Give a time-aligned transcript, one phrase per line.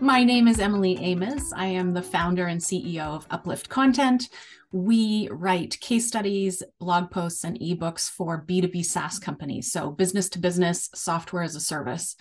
[0.00, 1.52] My name is Emily Amos.
[1.54, 4.28] I am the founder and CEO of Uplift Content.
[4.70, 10.38] We write case studies, blog posts, and ebooks for B2B SaaS companies, so business to
[10.38, 12.14] business software as a service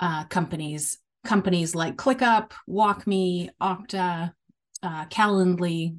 [0.00, 4.32] uh, companies, companies like ClickUp, WalkMe, Okta,
[4.82, 5.98] uh, Calendly,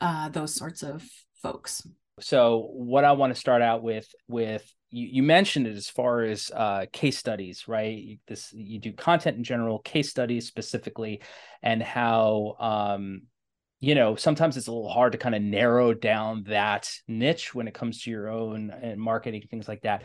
[0.00, 1.04] uh, those sorts of
[1.40, 1.86] folks.
[2.20, 4.64] So, what I want to start out with with
[4.94, 8.20] you, you mentioned it as far as uh, case studies, right?
[8.28, 11.20] This you do content in general, case studies specifically,
[11.62, 13.22] and how um,
[13.80, 17.66] you know sometimes it's a little hard to kind of narrow down that niche when
[17.66, 20.04] it comes to your own and marketing things like that.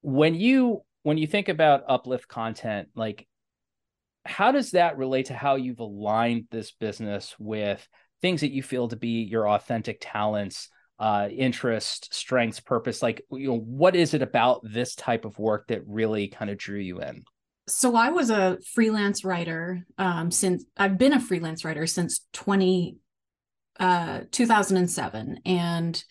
[0.00, 3.28] When you when you think about uplift content, like
[4.24, 7.86] how does that relate to how you've aligned this business with
[8.22, 10.70] things that you feel to be your authentic talents?
[10.98, 13.02] Uh, interest, strengths, purpose?
[13.02, 16.58] Like, you know, what is it about this type of work that really kind of
[16.58, 17.24] drew you in?
[17.68, 22.96] So I was a freelance writer um, since I've been a freelance writer since 20,
[23.80, 25.40] uh, 2007.
[25.44, 26.04] And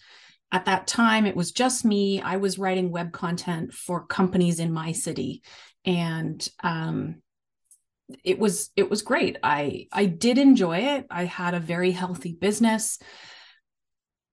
[0.52, 2.22] at that time, it was just me.
[2.22, 5.44] I was writing web content for companies in my city.
[5.86, 7.22] And um,
[8.23, 9.38] it was it was great.
[9.41, 11.08] I I did enjoy it.
[11.09, 13.00] I had a very healthy business.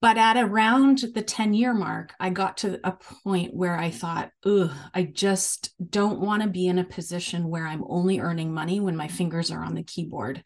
[0.03, 4.33] But at around the 10 year mark, I got to a point where I thought,
[4.45, 8.81] ugh, I just don't want to be in a position where I'm only earning money
[8.81, 10.43] when my fingers are on the keyboard.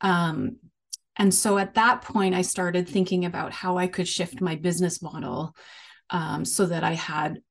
[0.00, 0.56] Um,
[1.16, 5.02] and so at that point, I started thinking about how I could shift my business
[5.02, 5.54] model
[6.08, 7.42] um, so that I had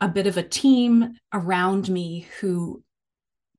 [0.00, 2.82] a bit of a team around me who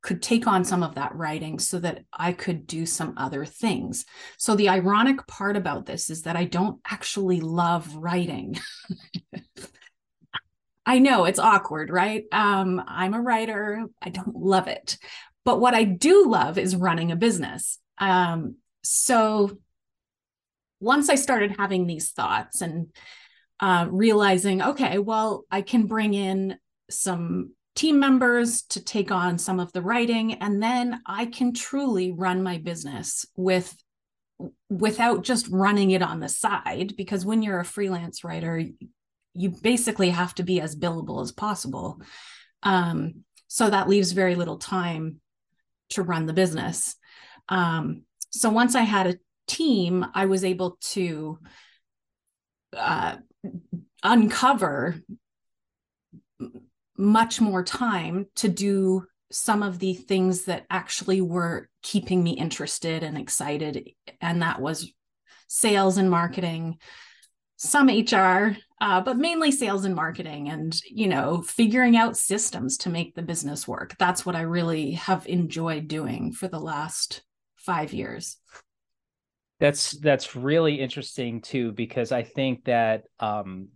[0.03, 4.05] could take on some of that writing so that I could do some other things.
[4.37, 8.57] So the ironic part about this is that I don't actually love writing.
[10.85, 12.25] I know it's awkward, right?
[12.33, 14.97] Um, I'm a writer, I don't love it.
[15.45, 17.79] But what I do love is running a business.
[17.97, 19.57] Um, so
[20.81, 22.88] once I started having these thoughts and
[23.61, 26.57] uh, realizing, okay, well, I can bring in
[26.89, 32.11] some team members to take on some of the writing and then i can truly
[32.11, 33.75] run my business with
[34.69, 38.61] without just running it on the side because when you're a freelance writer
[39.34, 42.00] you basically have to be as billable as possible.
[42.61, 45.19] Um, so that leaves very little time
[45.90, 46.95] to run the business.
[47.50, 51.38] Um, so once i had a team i was able to
[52.75, 53.17] uh,
[54.01, 54.95] uncover
[56.97, 63.03] much more time to do some of the things that actually were keeping me interested
[63.03, 63.89] and excited.
[64.21, 64.91] And that was
[65.47, 66.77] sales and marketing,
[67.57, 72.89] some HR, uh, but mainly sales and marketing and, you know, figuring out systems to
[72.89, 73.95] make the business work.
[73.97, 77.23] That's what I really have enjoyed doing for the last
[77.55, 78.37] five years.
[79.59, 83.69] That's that's really interesting too, because I think that um,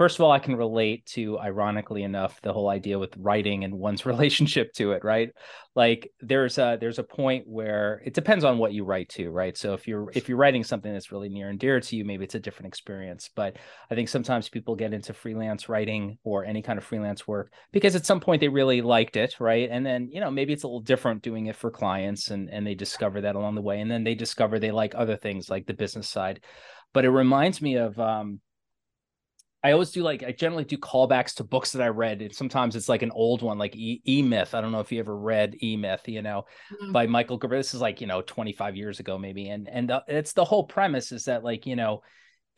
[0.00, 3.74] first of all, I can relate to, ironically enough, the whole idea with writing and
[3.74, 5.28] one's relationship to it, right?
[5.76, 9.54] Like there's a there's a point where it depends on what you write to, right?
[9.58, 12.24] So if you're if you're writing something that's really near and dear to you, maybe
[12.24, 13.28] it's a different experience.
[13.36, 13.58] But
[13.90, 17.94] I think sometimes people get into freelance writing or any kind of freelance work because
[17.94, 19.68] at some point they really liked it, right?
[19.70, 22.66] And then you know maybe it's a little different doing it for clients, and and
[22.66, 25.66] they discover that along the way, and then they discover they like other things like
[25.66, 26.40] the business side.
[26.94, 28.40] But it reminds me of um,
[29.62, 32.76] I always do like I generally do callbacks to books that I read, and sometimes
[32.76, 34.54] it's like an old one, like E, Myth.
[34.54, 36.92] I don't know if you ever read E Myth, you know, mm-hmm.
[36.92, 37.58] by Michael Gerber.
[37.58, 40.64] This is like you know 25 years ago maybe, and and the, it's the whole
[40.64, 42.02] premise is that like you know,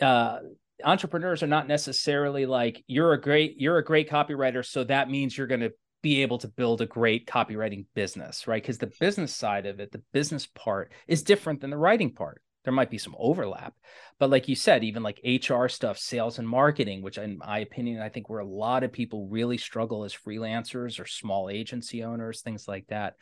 [0.00, 0.38] uh,
[0.84, 5.36] entrepreneurs are not necessarily like you're a great you're a great copywriter, so that means
[5.36, 8.62] you're going to be able to build a great copywriting business, right?
[8.62, 12.42] Because the business side of it, the business part, is different than the writing part
[12.64, 13.74] there might be some overlap
[14.18, 18.00] but like you said even like hr stuff sales and marketing which in my opinion
[18.00, 22.40] i think where a lot of people really struggle as freelancers or small agency owners
[22.40, 23.14] things like that.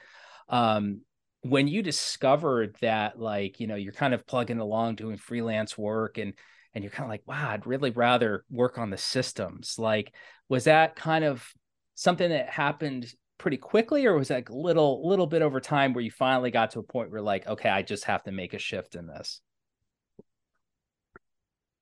[0.48, 1.02] Um,
[1.42, 6.18] when you discovered that like you know you're kind of plugging along doing freelance work
[6.18, 6.34] and
[6.74, 10.12] and you're kind of like wow i'd really rather work on the systems like
[10.48, 11.46] was that kind of
[11.94, 13.10] something that happened
[13.40, 16.70] pretty quickly or was that a little little bit over time where you finally got
[16.70, 19.40] to a point where like okay i just have to make a shift in this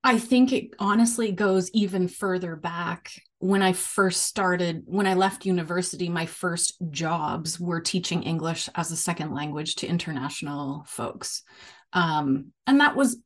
[0.05, 3.11] i think it honestly goes even further back.
[3.41, 8.93] When i first started when i left university my first jobs were teaching english as
[8.93, 11.43] a second language to international folks.
[11.93, 13.17] Um, and that was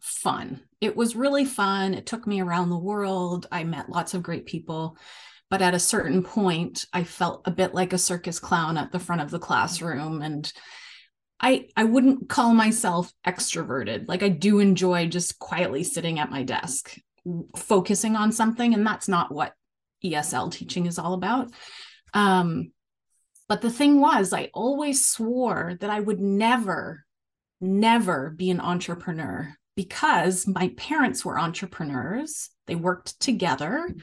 [0.00, 0.62] fun.
[0.80, 1.92] It was really fun.
[1.94, 3.46] It took me around the world.
[3.52, 4.96] I met lots of great people
[5.52, 8.98] but at a certain point i felt a bit like a circus clown at the
[8.98, 10.50] front of the classroom and
[11.40, 14.08] i i wouldn't call myself extroverted.
[14.08, 16.96] Like i do enjoy just quietly sitting at my desk
[17.54, 19.52] focusing on something and that's not what
[20.02, 21.52] esl teaching is all about.
[22.14, 22.72] Um,
[23.46, 27.04] but the thing was i always swore that i would never
[27.60, 32.50] never be an entrepreneur because my parents were entrepreneurs.
[32.66, 33.94] They worked together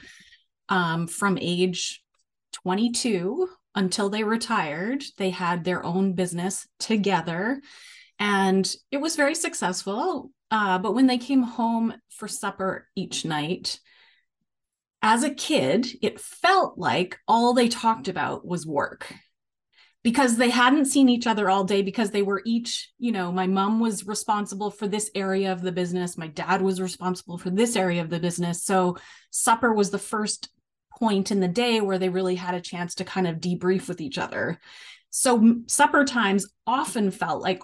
[0.70, 2.02] um, from age
[2.52, 5.04] 22 until they retired.
[5.18, 7.60] They had their own business together
[8.18, 10.30] and it was very successful.
[10.50, 13.78] Uh, but when they came home for supper each night,
[15.02, 19.12] as a kid, it felt like all they talked about was work
[20.02, 23.46] because they hadn't seen each other all day because they were each, you know, my
[23.46, 27.76] mom was responsible for this area of the business, my dad was responsible for this
[27.76, 28.64] area of the business.
[28.64, 28.96] So
[29.30, 30.50] supper was the first
[31.00, 34.00] point in the day where they really had a chance to kind of debrief with
[34.00, 34.60] each other.
[35.10, 37.62] So supper times often felt like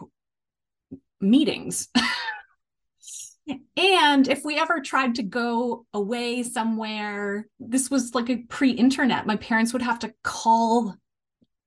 [1.20, 1.88] meetings.
[3.76, 9.26] and if we ever tried to go away somewhere, this was like a pre internet.
[9.26, 10.96] My parents would have to call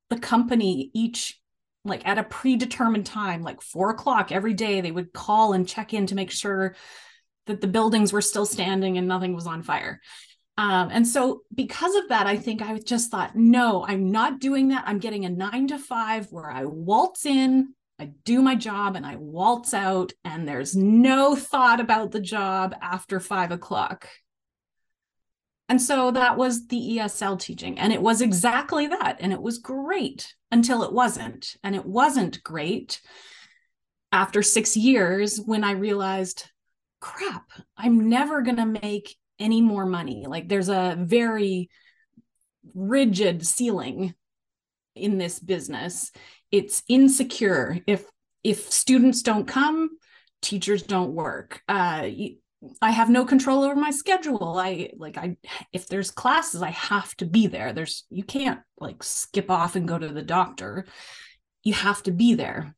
[0.09, 1.39] the company each
[1.85, 5.93] like at a predetermined time, like four o'clock every day, they would call and check
[5.93, 6.75] in to make sure
[7.45, 10.01] that the buildings were still standing and nothing was on fire.
[10.59, 14.67] Um, and so, because of that, I think I just thought, no, I'm not doing
[14.67, 14.83] that.
[14.85, 19.05] I'm getting a nine to five where I waltz in, I do my job, and
[19.05, 24.09] I waltz out, and there's no thought about the job after five o'clock.
[25.69, 27.79] And so that was the ESL teaching.
[27.79, 29.19] And it was exactly that.
[29.21, 31.55] And it was great until it wasn't.
[31.63, 32.99] And it wasn't great
[34.11, 36.51] after six years when I realized,
[36.99, 40.25] crap, I'm never going to make any more money.
[40.27, 41.69] Like there's a very
[42.73, 44.13] rigid ceiling
[44.95, 46.11] in this business.
[46.51, 47.79] It's insecure.
[47.87, 48.05] If
[48.43, 49.89] if students don't come,
[50.41, 51.61] teachers don't work.
[51.67, 52.09] Uh,
[52.81, 54.57] I have no control over my schedule.
[54.57, 55.37] I like I
[55.71, 57.71] if there's classes, I have to be there.
[57.71, 60.85] There's you can't like skip off and go to the doctor.
[61.63, 62.75] You have to be there.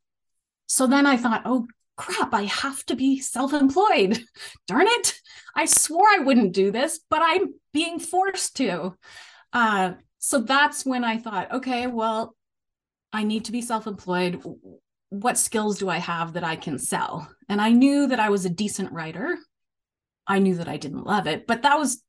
[0.68, 1.68] So then I thought, oh
[2.02, 4.20] crap, I have to be self employed.
[4.68, 5.20] Darn it.
[5.56, 8.96] I swore I wouldn't do this, but I'm being forced to.
[9.54, 12.36] Uh, so that's when I thought, okay, well,
[13.14, 14.42] I need to be self employed.
[15.10, 17.30] What skills do I have that I can sell?
[17.48, 19.38] And I knew that I was a decent writer.
[20.26, 22.04] I knew that I didn't love it, but that was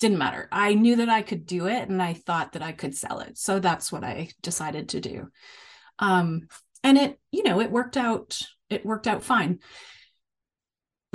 [0.00, 0.48] didn't matter.
[0.50, 3.36] I knew that I could do it and I thought that I could sell it.
[3.36, 5.28] So that's what I decided to do.
[5.98, 6.48] Um,
[6.82, 8.40] and it, you know, it worked out
[8.70, 9.58] it worked out fine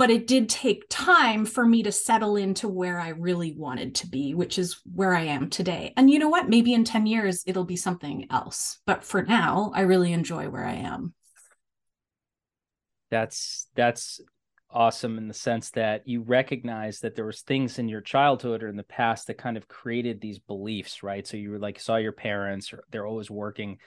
[0.00, 4.06] but it did take time for me to settle into where I really wanted to
[4.06, 5.92] be, which is where I am today.
[5.94, 6.48] And you know what?
[6.48, 8.78] Maybe in 10 years, it'll be something else.
[8.86, 11.12] But for now, I really enjoy where I am.
[13.10, 14.22] That's, that's
[14.70, 18.68] awesome in the sense that you recognize that there was things in your childhood or
[18.68, 21.96] in the past that kind of created these beliefs right so you were like saw
[21.96, 23.78] your parents or they're always working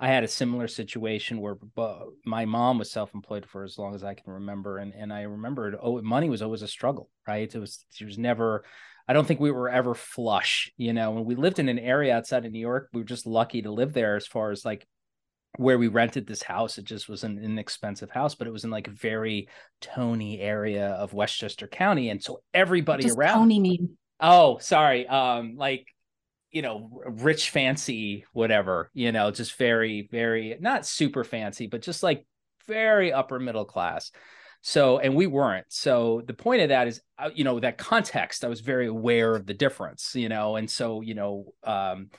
[0.00, 1.56] I had a similar situation where
[2.24, 5.76] my mom was self-employed for as long as I can remember, and and I remembered
[5.80, 7.52] oh, money was always a struggle, right?
[7.52, 8.64] It was it was never.
[9.08, 10.70] I don't think we were ever flush.
[10.76, 13.26] You know, when we lived in an area outside of New York, we were just
[13.26, 14.16] lucky to live there.
[14.16, 14.86] As far as like
[15.56, 18.70] where we rented this house, it just was an inexpensive house, but it was in
[18.70, 19.48] like a very
[19.80, 23.38] Tony area of Westchester County, and so everybody around.
[23.38, 23.96] Tony mean?
[24.20, 25.08] Oh, sorry.
[25.08, 25.86] Um, like
[26.58, 32.02] you know rich fancy whatever you know just very very not super fancy but just
[32.02, 32.26] like
[32.68, 34.12] very upper middle class.
[34.60, 35.66] So and we weren't.
[35.68, 39.34] So the point of that is uh, you know that context i was very aware
[39.34, 42.10] of the difference you know and so you know um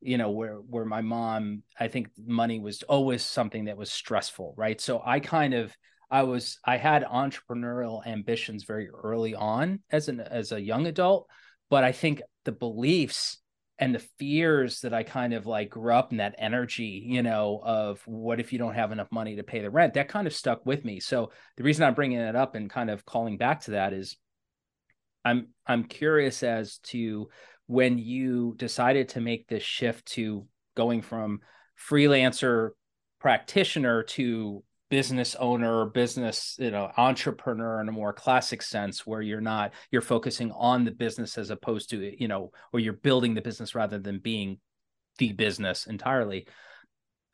[0.00, 4.54] you know where where my mom i think money was always something that was stressful
[4.56, 4.80] right?
[4.80, 5.76] So i kind of
[6.10, 11.28] i was i had entrepreneurial ambitions very early on as an as a young adult
[11.68, 13.38] but i think the beliefs
[13.78, 17.60] and the fears that I kind of like grew up in that energy, you know,
[17.62, 20.34] of what if you don't have enough money to pay the rent, that kind of
[20.34, 20.98] stuck with me.
[20.98, 24.16] So the reason I'm bringing it up and kind of calling back to that is
[25.24, 27.28] I'm I'm curious as to
[27.66, 31.40] when you decided to make this shift to going from
[31.88, 32.70] freelancer
[33.20, 39.40] practitioner to business owner business you know entrepreneur in a more classic sense where you're
[39.40, 43.42] not you're focusing on the business as opposed to you know or you're building the
[43.42, 44.58] business rather than being
[45.18, 46.46] the business entirely.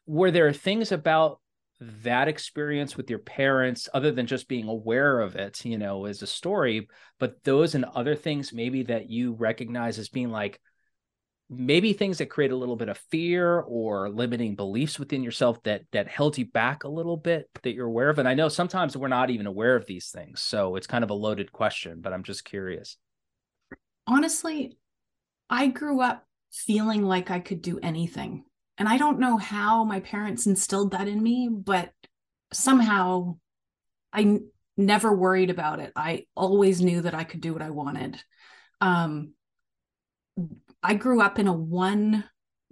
[0.06, 1.40] Were there things about
[1.80, 6.22] that experience with your parents other than just being aware of it you know as
[6.22, 6.86] a story
[7.18, 10.60] but those and other things maybe that you recognize as being like
[11.50, 15.82] maybe things that create a little bit of fear or limiting beliefs within yourself that
[15.92, 18.96] that held you back a little bit that you're aware of and i know sometimes
[18.96, 22.12] we're not even aware of these things so it's kind of a loaded question but
[22.12, 22.96] i'm just curious.
[24.06, 24.76] Honestly
[25.50, 28.44] i grew up feeling like i could do anything
[28.78, 31.90] and i don't know how my parents instilled that in me but
[32.52, 33.36] somehow
[34.12, 34.46] i n-
[34.76, 35.92] never worried about it.
[35.94, 38.18] I always knew that i could do what i wanted.
[38.80, 39.34] Um
[40.84, 42.24] I grew up in a one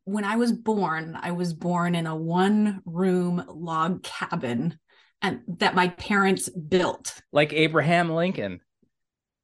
[0.04, 4.78] when I was born, I was born in a one room log cabin
[5.22, 7.20] and that my parents built.
[7.32, 8.60] Like Abraham Lincoln.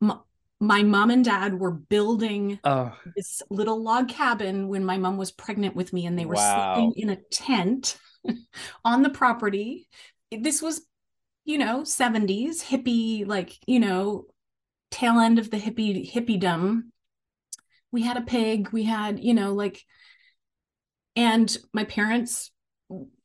[0.00, 0.18] My,
[0.60, 2.92] my mom and dad were building oh.
[3.16, 6.74] this little log cabin when my mom was pregnant with me and they were wow.
[6.74, 7.96] sleeping in a tent
[8.84, 9.88] on the property.
[10.32, 10.82] This was,
[11.44, 14.26] you know, 70s hippie, like, you know,
[14.90, 16.82] tail end of the hippie hippiedom
[17.92, 19.84] we had a pig we had you know like
[21.16, 22.50] and my parents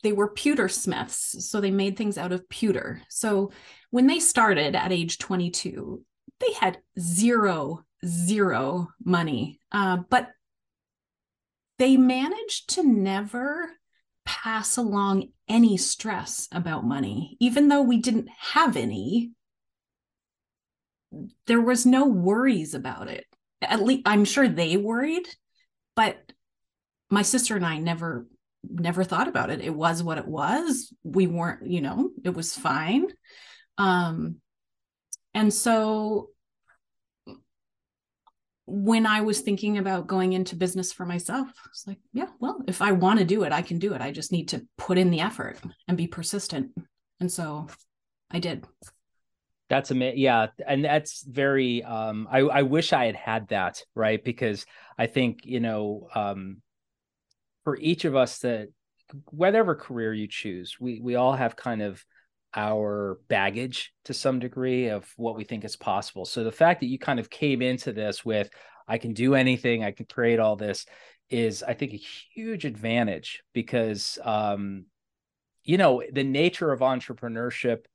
[0.01, 3.01] they were pewter smiths so they made things out of pewter.
[3.09, 3.51] So
[3.91, 6.03] when they started at age 22
[6.39, 10.31] they had zero zero money uh, but
[11.79, 13.71] they managed to never
[14.25, 17.35] pass along any stress about money.
[17.39, 19.31] Even though we didn't have any
[21.45, 23.25] there was no worries about it
[23.69, 25.27] at least I'm sure they worried,
[25.95, 26.17] but
[27.09, 28.27] my sister and I never
[28.65, 29.61] never thought about it.
[29.61, 30.93] It was what it was.
[31.03, 33.07] We weren't, you know, it was fine.
[33.77, 34.37] Um
[35.33, 36.29] and so
[38.65, 42.61] when I was thinking about going into business for myself, I was like, yeah, well,
[42.67, 44.01] if I want to do it, I can do it.
[44.01, 46.71] I just need to put in the effort and be persistent.
[47.19, 47.67] And so
[48.31, 48.65] I did.
[49.73, 50.19] That's amazing.
[50.19, 51.83] Yeah, and that's very.
[51.83, 54.67] Um, I I wish I had had that right because
[54.99, 56.61] I think you know, um,
[57.63, 58.67] for each of us that
[59.31, 62.05] whatever career you choose, we we all have kind of
[62.53, 66.25] our baggage to some degree of what we think is possible.
[66.25, 68.51] So the fact that you kind of came into this with
[68.87, 70.85] I can do anything, I can create all this
[71.31, 72.03] is I think a
[72.35, 74.85] huge advantage because um
[75.63, 77.85] you know the nature of entrepreneurship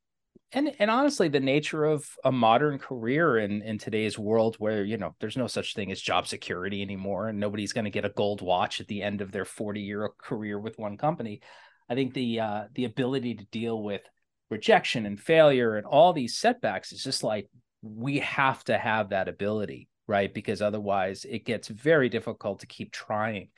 [0.53, 4.97] and and honestly the nature of a modern career in in today's world where you
[4.97, 8.11] know there's no such thing as job security anymore and nobody's going to get a
[8.11, 11.41] gold watch at the end of their 40 year career with one company
[11.89, 14.03] i think the uh the ability to deal with
[14.51, 17.49] rejection and failure and all these setbacks is just like
[17.83, 20.33] we have to have that ability right?
[20.33, 23.51] Because otherwise it gets very difficult to keep trying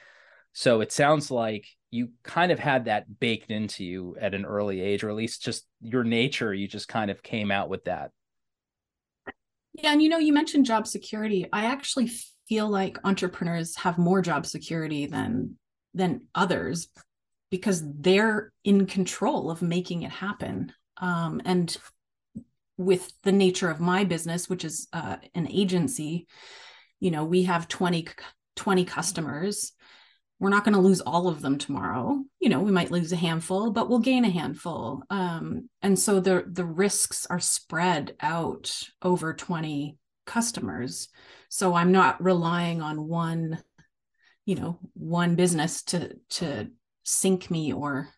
[0.52, 4.80] so it sounds like you kind of had that baked into you at an early
[4.80, 8.10] age, or at least just your nature, you just kind of came out with that.
[9.74, 9.92] Yeah.
[9.92, 11.46] And you know, you mentioned job security.
[11.52, 12.10] I actually
[12.48, 15.56] feel like entrepreneurs have more job security than
[15.94, 16.88] than others
[17.50, 20.72] because they're in control of making it happen.
[20.98, 21.76] Um, and
[22.76, 26.28] with the nature of my business, which is uh, an agency,
[27.00, 28.06] you know, we have 20,
[28.54, 29.72] 20 customers
[30.40, 32.18] we're not going to lose all of them tomorrow.
[32.40, 35.02] You know we might lose a handful but we'll gain a handful.
[35.10, 41.08] Um, and so the the risks are spread out over 20 customers.
[41.48, 43.62] So i'm not relying on one
[44.46, 46.70] you know one business to to
[47.04, 48.08] sink me or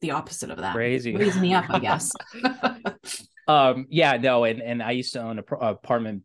[0.00, 0.74] the opposite of that.
[0.74, 2.12] Crazy raise me up i guess.
[3.46, 6.22] Um yeah no and and i used to own a pro- apartment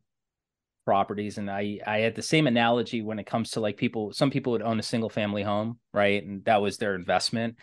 [0.89, 4.31] properties and i i had the same analogy when it comes to like people some
[4.31, 7.55] people would own a single family home right and that was their investment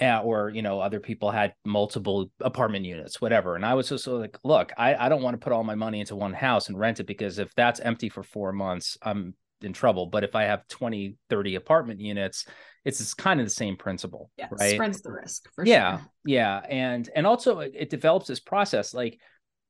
[0.00, 4.06] uh, or you know other people had multiple apartment units whatever and i was just
[4.06, 6.78] like look i i don't want to put all my money into one house and
[6.78, 10.44] rent it because if that's empty for 4 months i'm in trouble but if i
[10.44, 12.46] have 20 30 apartment units
[12.84, 16.06] it's, it's kind of the same principle yeah, right spreads the risk yeah sure.
[16.24, 19.18] yeah and and also it, it develops this process like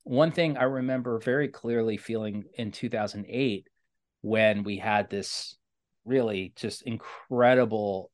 [0.05, 3.69] one thing I remember very clearly feeling in 2008
[4.23, 5.57] when we had this
[6.05, 8.11] really just incredible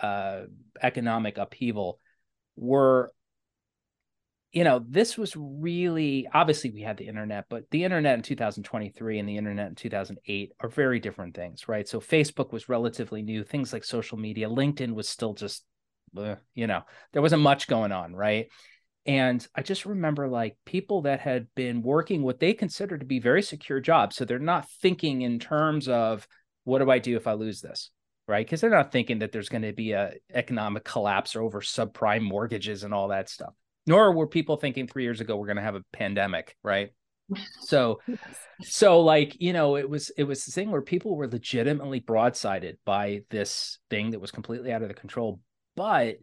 [0.00, 0.42] uh,
[0.82, 1.98] economic upheaval
[2.56, 3.12] were
[4.52, 9.18] you know this was really obviously we had the internet but the internet in 2023
[9.18, 11.88] and the internet in 2008 are very different things right?
[11.88, 15.64] So facebook was relatively new things like social media linkedin was still just
[16.16, 18.48] uh, you know there wasn't much going on right
[19.04, 23.18] and I just remember like people that had been working what they consider to be
[23.18, 24.16] very secure jobs.
[24.16, 26.26] So they're not thinking in terms of
[26.64, 27.90] what do I do if I lose this?
[28.28, 28.46] Right.
[28.46, 32.84] Because they're not thinking that there's going to be a economic collapse over subprime mortgages
[32.84, 33.52] and all that stuff.
[33.86, 36.90] Nor were people thinking three years ago we're going to have a pandemic, right?
[37.62, 38.00] So,
[38.62, 42.76] so like you know, it was it was the thing where people were legitimately broadsided
[42.84, 45.40] by this thing that was completely out of the control,
[45.74, 46.18] but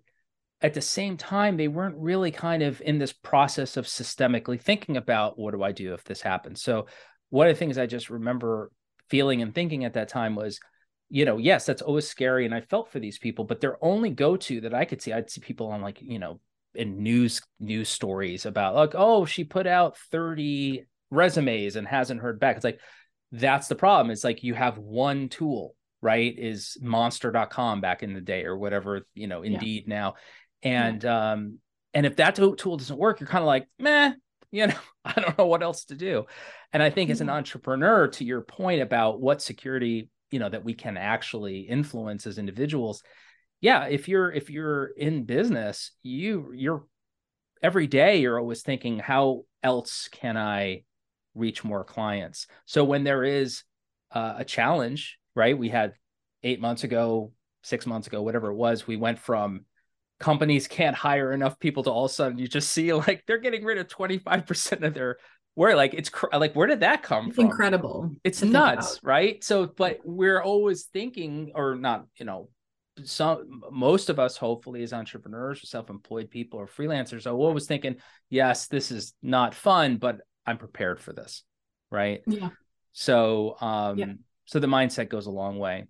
[0.62, 4.98] at the same time, they weren't really kind of in this process of systemically thinking
[4.98, 6.62] about what do I do if this happens.
[6.62, 6.88] So,
[7.30, 8.72] one of the things I just remember
[9.10, 10.60] feeling and thinking at that time was,
[11.10, 14.10] you know, yes, that's always scary, and I felt for these people, but their only
[14.10, 16.40] go to that I could see, I'd see people on like you know
[16.76, 22.40] in news news stories about like, oh, she put out thirty resumes and hasn't heard
[22.40, 22.58] back.
[22.58, 22.80] It's like
[23.32, 24.12] that's the problem.
[24.12, 26.34] It's like you have one tool, right?
[26.38, 29.96] Is monster.com back in the day or whatever, you know, indeed yeah.
[29.96, 30.16] now.
[30.64, 31.32] And yeah.
[31.32, 31.60] um,
[31.94, 34.14] and if that tool doesn't work, you're kind of like, meh,
[34.52, 34.76] you know,
[35.06, 36.26] I don't know what else to do.
[36.74, 40.64] And I think as an entrepreneur, to your point about what security, you know, that
[40.64, 43.04] we can actually influence as individuals,
[43.62, 46.86] yeah, if you're if you're in business, you you're
[47.62, 50.84] every day you're always thinking, how else can I
[51.36, 52.48] reach more clients.
[52.66, 53.64] So when there is
[54.12, 55.58] uh, a challenge, right?
[55.58, 55.94] We had
[56.44, 57.32] eight months ago,
[57.64, 59.66] six months ago, whatever it was, we went from
[60.20, 63.38] companies can't hire enough people to all of a sudden you just see like they're
[63.38, 65.18] getting rid of 25% of their
[65.56, 69.44] where like it's cr- like where did that come it's from incredible it's nuts right
[69.44, 72.50] so but we're always thinking or not you know
[73.04, 77.96] some most of us hopefully as entrepreneurs or self-employed people or freelancers are always thinking
[78.30, 81.44] yes this is not fun but I'm prepared for this.
[81.92, 82.22] Right.
[82.26, 82.50] Yeah.
[82.94, 84.14] So, um, yeah.
[84.46, 85.86] so the mindset goes a long way.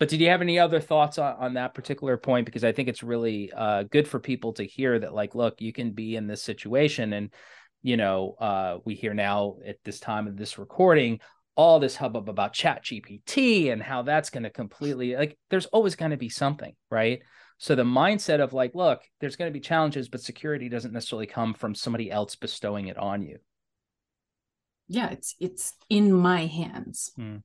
[0.00, 2.46] But did you have any other thoughts on, on that particular point?
[2.46, 5.72] Because I think it's really uh, good for people to hear that, like, look, you
[5.72, 7.12] can be in this situation.
[7.12, 7.30] And,
[7.82, 11.20] you know, uh, we hear now at this time of this recording,
[11.54, 15.94] all this hubbub about chat GPT and how that's going to completely like there's always
[15.94, 17.20] going to be something, right?
[17.58, 21.26] So the mindset of like, look, there's going to be challenges, but security doesn't necessarily
[21.26, 23.38] come from somebody else bestowing it on you
[24.90, 27.40] yeah it's it's in my hands mm.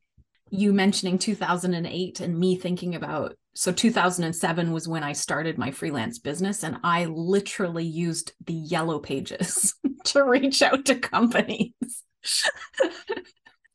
[0.56, 6.20] You mentioning 2008 and me thinking about so 2007 was when i started my freelance
[6.20, 11.72] business and i literally used the yellow pages to reach out to companies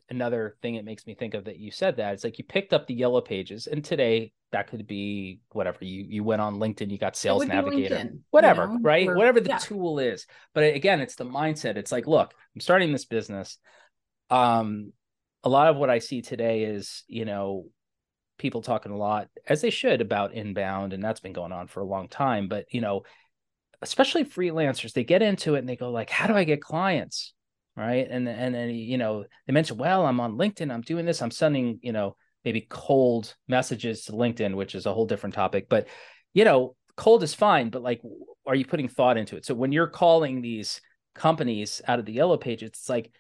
[0.09, 2.73] another thing it makes me think of that you said that it's like you picked
[2.73, 6.91] up the yellow pages and today that could be whatever you you went on linkedin
[6.91, 8.79] you got sales navigator LinkedIn, whatever you know?
[8.83, 9.59] right or, whatever the yeah.
[9.59, 13.59] tool is but again it's the mindset it's like look i'm starting this business
[14.31, 14.93] um
[15.45, 17.65] a lot of what i see today is you know
[18.39, 21.81] people talking a lot as they should about inbound and that's been going on for
[21.81, 23.03] a long time but you know
[23.83, 27.35] especially freelancers they get into it and they go like how do i get clients?
[27.77, 28.09] Right?
[28.11, 31.31] And and then you know they mention well i'm on linkedin i'm doing this i'm
[31.31, 35.87] sending you know maybe cold messages to linkedin which is a whole different topic but
[36.35, 38.03] you know cold is fine but like
[38.47, 39.47] are you putting thought into it?
[39.47, 40.81] So when you're calling these
[41.15, 43.13] companies out of the yellow pages it's like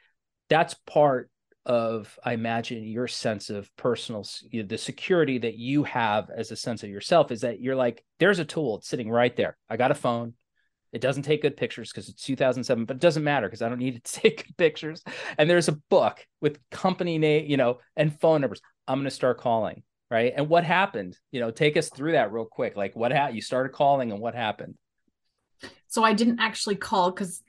[0.49, 1.30] that's part
[1.67, 6.51] of i imagine your sense of personal you know, the security that you have as
[6.51, 9.57] a sense of yourself is that you're like there's a tool it's sitting right there
[9.69, 10.33] i got a phone
[10.93, 13.79] it doesn't take good pictures because it's 2007, but it doesn't matter because I don't
[13.79, 15.03] need it to take good pictures.
[15.39, 18.61] And there's a book with company name, you know, and phone numbers.
[18.89, 20.33] I'm going to start calling, right?
[20.35, 21.17] And what happened?
[21.31, 22.77] You know, take us through that real quick.
[22.77, 23.37] Like what happened?
[23.37, 24.75] You started calling, and what happened?
[25.89, 27.43] So I didn't actually call because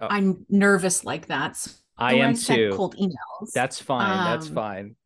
[0.00, 0.08] oh.
[0.10, 1.56] I'm nervous like that.
[1.56, 1.70] So
[2.02, 2.72] I am I too.
[2.74, 3.52] Cold emails.
[3.54, 4.18] That's fine.
[4.18, 4.96] Um, That's fine.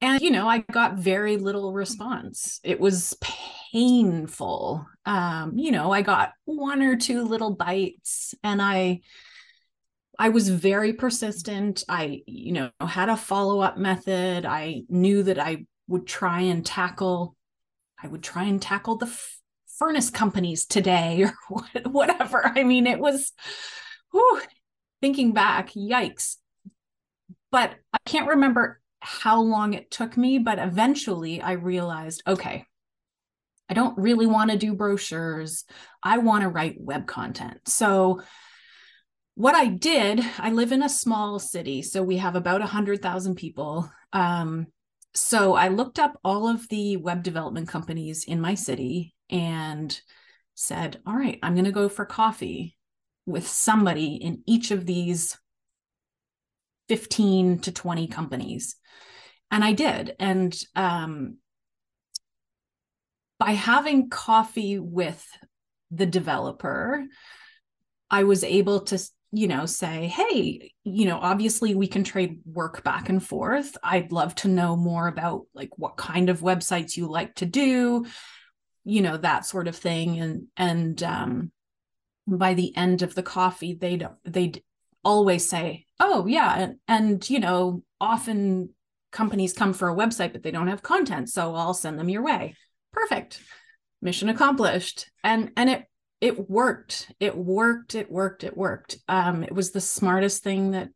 [0.00, 2.60] And you know, I got very little response.
[2.64, 3.16] It was
[3.72, 4.86] painful.
[5.04, 9.00] Um, you know, I got one or two little bites and I
[10.18, 11.82] I was very persistent.
[11.88, 14.44] I, you know, had a follow-up method.
[14.44, 17.36] I knew that I would try and tackle
[18.02, 19.38] I would try and tackle the f-
[19.78, 22.46] furnace companies today or whatever.
[22.46, 23.32] I mean, it was
[24.12, 24.40] whew,
[25.00, 26.36] thinking back, yikes.
[27.50, 32.66] But I can't remember how long it took me, but eventually I realized, okay,
[33.68, 35.64] I don't really want to do brochures.
[36.02, 37.60] I want to write web content.
[37.66, 38.22] So,
[39.36, 43.90] what I did, I live in a small city, so we have about 100,000 people.
[44.12, 44.66] Um,
[45.14, 49.98] so, I looked up all of the web development companies in my city and
[50.54, 52.76] said, All right, I'm going to go for coffee
[53.26, 55.38] with somebody in each of these
[56.88, 58.76] 15 to 20 companies.
[59.50, 60.16] And I did.
[60.18, 61.36] And um,
[63.38, 65.26] by having coffee with
[65.90, 67.04] the developer,
[68.10, 68.98] I was able to,
[69.32, 73.76] you know, say, hey, you know, obviously we can trade work back and forth.
[73.82, 78.04] I'd love to know more about like what kind of websites you like to do,
[78.84, 80.18] you know, that sort of thing.
[80.18, 81.52] And and um
[82.38, 84.62] by the end of the coffee, they'd they'd
[85.04, 88.70] always say, "Oh yeah," and, and you know, often
[89.12, 92.22] companies come for a website but they don't have content, so I'll send them your
[92.22, 92.54] way.
[92.92, 93.40] Perfect,
[94.00, 95.84] mission accomplished, and and it
[96.20, 97.10] it worked.
[97.18, 97.94] It worked.
[97.94, 98.44] It worked.
[98.44, 98.98] It worked.
[99.08, 100.90] Um, it was the smartest thing that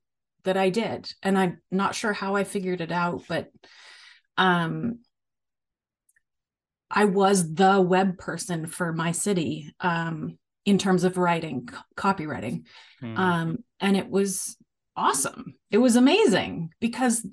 [0.45, 3.51] that I did, and I'm not sure how I figured it out, but
[4.37, 5.01] um,
[6.91, 9.73] I was the web person for my city.
[9.81, 12.65] Um, in terms of writing copywriting.
[13.03, 13.19] Mm.
[13.19, 14.57] um, and it was
[14.97, 15.55] awesome.
[15.71, 17.27] It was amazing because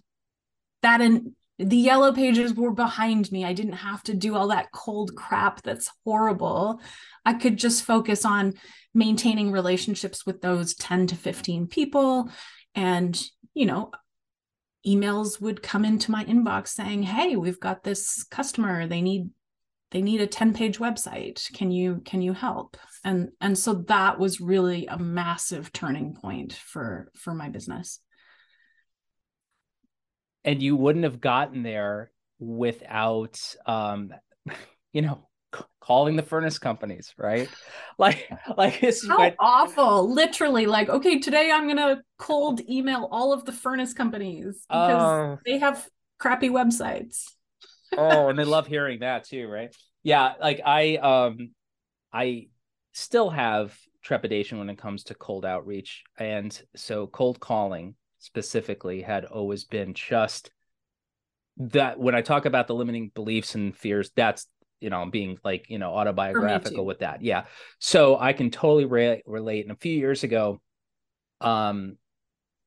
[0.82, 3.46] that in the yellow pages were behind me.
[3.46, 6.82] I didn't have to do all that cold crap that's horrible.
[7.24, 8.56] I could just focus on
[8.96, 12.30] maintaining relationships with those 10 to 15 people.
[12.74, 13.22] And
[13.54, 13.92] you know
[14.88, 18.88] emails would come into my inbox saying hey we've got this customer.
[18.88, 19.30] They need
[19.92, 21.52] they need a 10 page website.
[21.54, 22.78] Can you can you help?
[23.04, 28.00] And and so that was really a massive turning point for for my business.
[30.44, 34.14] And you wouldn't have gotten there without um
[34.94, 35.28] you know
[35.82, 37.50] calling the furnace companies right?
[37.98, 40.12] Like like it's How awful.
[40.12, 45.36] Literally like okay today i'm gonna cold email all of the furnace companies because uh,
[45.46, 47.26] they have crappy websites
[47.98, 49.76] oh, and they love hearing that too, right?
[50.04, 51.52] Yeah, like I um
[52.12, 52.48] I
[52.94, 56.04] still have trepidation when it comes to cold outreach.
[56.18, 60.52] And so cold calling specifically had always been just
[61.58, 64.48] that when I talk about the limiting beliefs and fears, that's
[64.80, 67.22] you know, I'm being like, you know, autobiographical with that.
[67.22, 67.44] Yeah.
[67.78, 69.66] So I can totally re- relate.
[69.66, 70.60] And a few years ago,
[71.40, 71.98] um,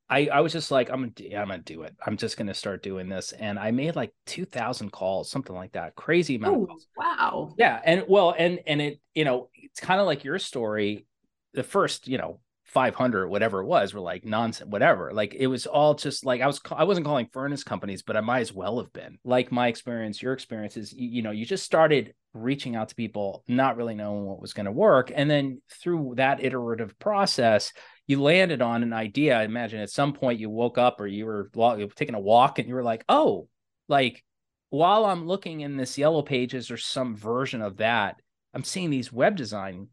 [0.09, 1.95] I, I was just like, I'm gonna, I'm gonna do it.
[2.05, 5.73] I'm just gonna start doing this, and I made like two thousand calls, something like
[5.73, 6.69] that, crazy amount.
[6.71, 7.55] Oh, wow!
[7.57, 11.07] Yeah, and well, and and it, you know, it's kind of like your story.
[11.55, 12.41] The first, you know,
[12.75, 16.47] 500 whatever it was were like nonsense whatever like it was all just like i
[16.47, 19.69] was i wasn't calling furnace companies but i might as well have been like my
[19.69, 23.77] experience your experience is you, you know you just started reaching out to people not
[23.77, 27.73] really knowing what was going to work and then through that iterative process
[28.07, 29.39] you landed on an idea.
[29.39, 31.51] I imagine at some point you woke up or you were
[31.97, 33.49] taking a walk and you were like, oh,
[33.89, 34.23] like
[34.71, 38.17] while I'm looking in this yellow pages or some version of that,
[38.53, 39.89] I'm seeing these web design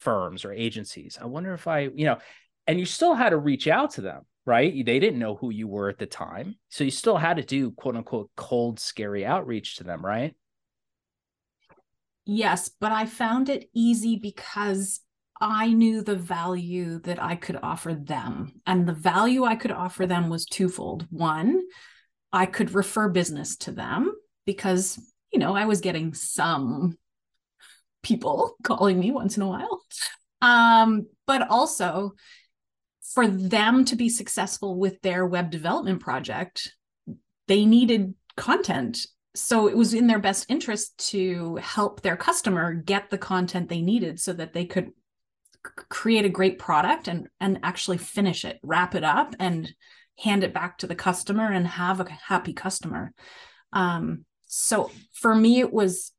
[0.00, 1.18] firms or agencies.
[1.20, 2.18] I wonder if I, you know,
[2.66, 4.72] and you still had to reach out to them, right?
[4.84, 6.56] They didn't know who you were at the time.
[6.68, 10.34] So you still had to do quote unquote cold, scary outreach to them, right?
[12.24, 15.00] Yes, but I found it easy because
[15.40, 18.60] I knew the value that I could offer them.
[18.66, 21.06] And the value I could offer them was twofold.
[21.10, 21.62] One,
[22.32, 24.14] I could refer business to them
[24.46, 24.98] because,
[25.32, 26.96] you know, I was getting some
[28.02, 29.82] people calling me once in a while.
[30.40, 32.14] Um, but also
[33.14, 36.74] for them to be successful with their web development project,
[37.48, 39.06] they needed content.
[39.34, 43.82] So it was in their best interest to help their customer get the content they
[43.82, 44.92] needed so that they could
[45.88, 49.72] create a great product and and actually finish it wrap it up and
[50.18, 53.12] hand it back to the customer and have a happy customer.
[53.72, 56.12] Um so for me it was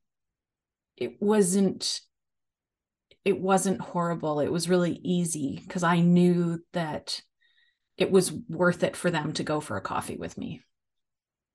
[0.96, 2.00] it wasn't
[3.24, 4.40] it wasn't horrible.
[4.40, 7.20] It was really easy because i knew that
[7.96, 10.62] it was worth it for them to go for a coffee with me.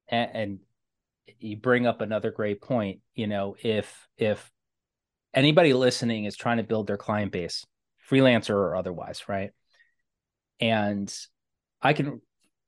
[0.09, 0.59] And, and
[1.39, 4.51] you bring up another great point you know if if
[5.33, 7.65] anybody listening is trying to build their client base
[8.09, 9.51] freelancer or otherwise, right?
[10.59, 11.13] And
[11.81, 12.21] I can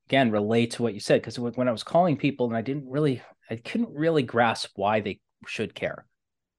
[0.08, 2.90] again relate to what you said because when I was calling people and I didn't
[2.90, 6.06] really, I couldn't really grasp why they should care.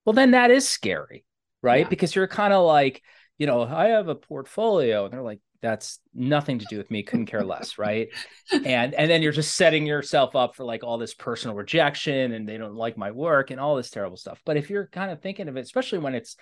[0.04, 1.24] Well, then that is scary,
[1.62, 1.84] right?
[1.84, 1.88] Yeah.
[1.88, 3.02] Because you're kind of like,
[3.38, 7.02] you know, I have a portfolio, and they're like, that's nothing to do with me
[7.02, 8.08] couldn't care less right
[8.52, 12.48] and and then you're just setting yourself up for like all this personal rejection and
[12.48, 15.20] they don't like my work and all this terrible stuff but if you're kind of
[15.20, 16.36] thinking of it especially when it's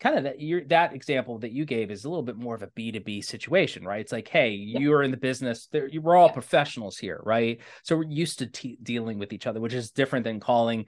[0.00, 2.62] kind of that you're that example that you gave is a little bit more of
[2.62, 4.00] a b2b situation right?
[4.00, 4.80] It's like hey yeah.
[4.80, 6.32] you're in the business there we're all yeah.
[6.32, 7.60] professionals here right?
[7.82, 10.86] So we're used to t- dealing with each other which is different than calling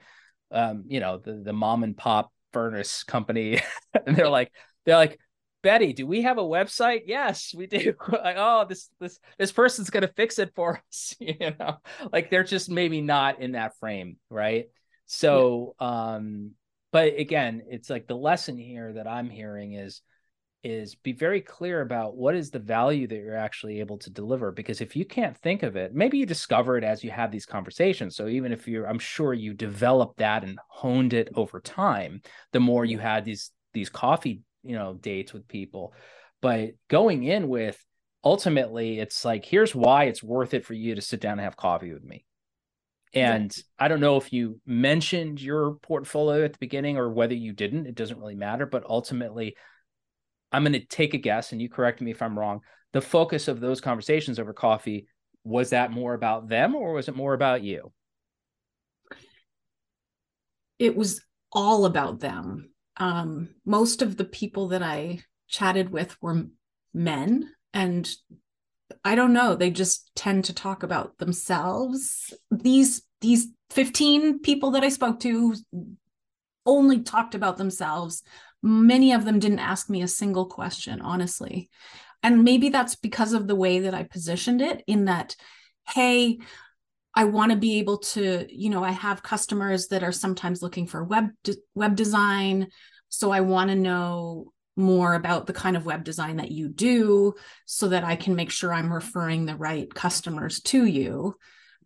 [0.51, 3.61] um you know the, the mom and pop furnace company
[4.05, 4.51] and they're like
[4.85, 5.19] they're like
[5.61, 7.03] betty do we have a website?
[7.05, 7.93] Yes we do.
[8.11, 11.77] Like oh this this this person's gonna fix it for us you know?
[12.11, 14.65] Like they're just maybe not in that frame right?
[15.05, 16.53] So um
[16.93, 20.01] but again it's like the lesson here that i'm hearing is
[20.63, 24.49] is be very clear about what is the value that you're actually able to deliver.
[24.51, 27.45] Because if you can't think of it maybe you discover it as you have these
[27.45, 28.15] conversations.
[28.15, 32.21] So even if you're i'm sure you developed that and honed it over time
[32.53, 35.93] the more you had these these coffee you know dates with people.
[36.41, 37.83] But going in with
[38.23, 41.57] ultimately it's like here's why it's worth it for you to sit down and have
[41.57, 42.25] coffee with me
[43.13, 47.53] and i don't know if you mentioned your portfolio at the beginning or whether you
[47.53, 49.55] didn't it doesn't really matter but ultimately
[50.51, 52.61] i'm going to take a guess and you correct me if i'm wrong.
[52.93, 55.07] The focus of those conversations over coffee
[55.43, 57.91] was that more about them or was it more about you?
[60.77, 62.69] It was all about them.
[62.97, 66.45] Um, most of the people that i chatted with were
[66.93, 68.09] men and
[69.03, 72.33] I don't know, they just tend to talk about themselves.
[72.51, 75.55] These these 15 people that I spoke to
[76.65, 78.23] only talked about themselves.
[78.61, 81.69] Many of them didn't ask me a single question, honestly.
[82.21, 85.35] And maybe that's because of the way that I positioned it in that
[85.89, 86.39] hey,
[87.13, 90.87] I want to be able to, you know, I have customers that are sometimes looking
[90.87, 92.69] for web de- web design,
[93.09, 97.33] so I want to know more about the kind of web design that you do
[97.65, 101.35] so that I can make sure I'm referring the right customers to you.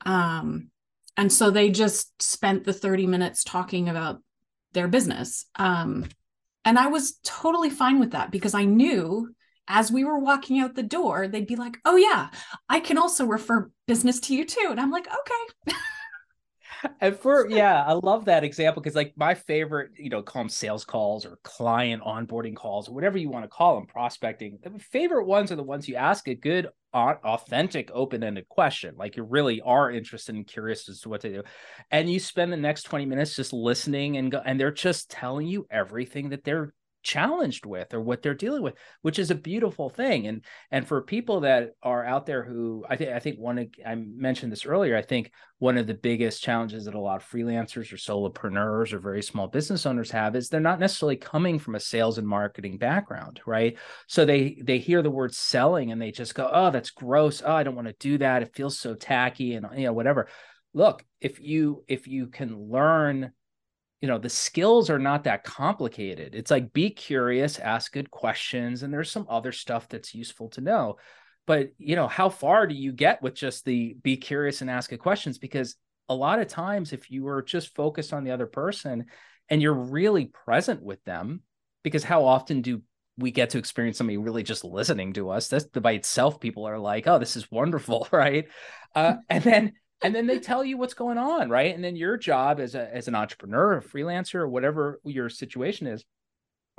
[0.06, 0.69] Um,
[1.17, 4.21] and so they just spent the 30 minutes talking about
[4.73, 5.45] their business.
[5.56, 6.06] Um,
[6.63, 9.34] and I was totally fine with that because I knew
[9.67, 12.30] as we were walking out the door, they'd be like, oh, yeah,
[12.69, 14.67] I can also refer business to you too.
[14.69, 15.76] And I'm like, okay.
[17.01, 20.49] and for yeah, I love that example because like my favorite, you know, call them
[20.49, 24.59] sales calls or client onboarding calls or whatever you want to call them, prospecting.
[24.63, 28.95] The favorite ones are the ones you ask a good, authentic, open-ended question.
[28.97, 31.43] Like you really are interested and curious as to what to do,
[31.91, 35.47] and you spend the next twenty minutes just listening and go, and they're just telling
[35.47, 36.73] you everything that they're
[37.07, 40.27] challenged with or what they're dealing with which is a beautiful thing.
[40.27, 43.95] And and for people that are out there who i think i think one i
[43.95, 47.91] mentioned this earlier i think one of the biggest challenges that a lot of freelancers
[47.91, 51.79] or solopreneurs or very small business owners have is they're not necessarily coming from a
[51.79, 53.77] sales and marketing background right?
[54.07, 57.41] So they they hear the word selling and they just go oh that's gross.
[57.43, 58.41] Oh i don't want to do that.
[58.41, 60.27] It feels so tacky and you know whatever.
[60.73, 63.31] Look if you if you can learn
[64.01, 66.36] you know the skills are not that complicated.
[66.36, 70.62] It's like be curious ask good questions and there's some other stuff that's useful to
[70.62, 70.97] know.
[71.47, 74.89] But you know how far do you get with just the be curious and ask
[74.89, 75.38] good questions?
[75.38, 75.75] Because
[76.10, 79.05] a lot of times if you are just focused on the other person
[79.49, 81.41] and you're really present with them
[81.83, 82.81] because how often do
[83.17, 85.47] we get to experience somebody really just listening to us?
[85.47, 88.45] That's by itself people are like oh this is wonderful right?
[88.93, 91.73] Uh, and then and then they tell you what's going on right?
[91.73, 95.88] And then your job as a as an entrepreneur a freelancer or whatever your situation
[95.88, 96.03] is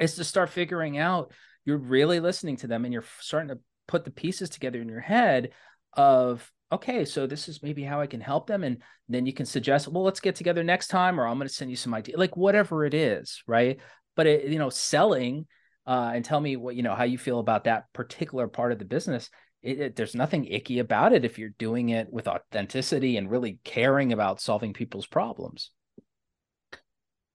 [0.00, 1.32] is to start figuring out
[1.64, 5.00] you're really listening to them and you're starting to put the pieces together in your
[5.00, 5.50] head
[5.94, 9.46] of okay so this is maybe how i can help them and then you can
[9.46, 12.16] suggest well let's get together next time or i'm going to send you some idea
[12.16, 13.78] like whatever it is right?
[14.16, 15.46] But it, you know selling
[15.86, 18.78] uh, and tell me what you know how you feel about that particular part of
[18.78, 19.30] the business
[19.62, 23.58] it, it, there's nothing icky about it if you're doing it with authenticity and really
[23.64, 25.70] caring about solving people's problems.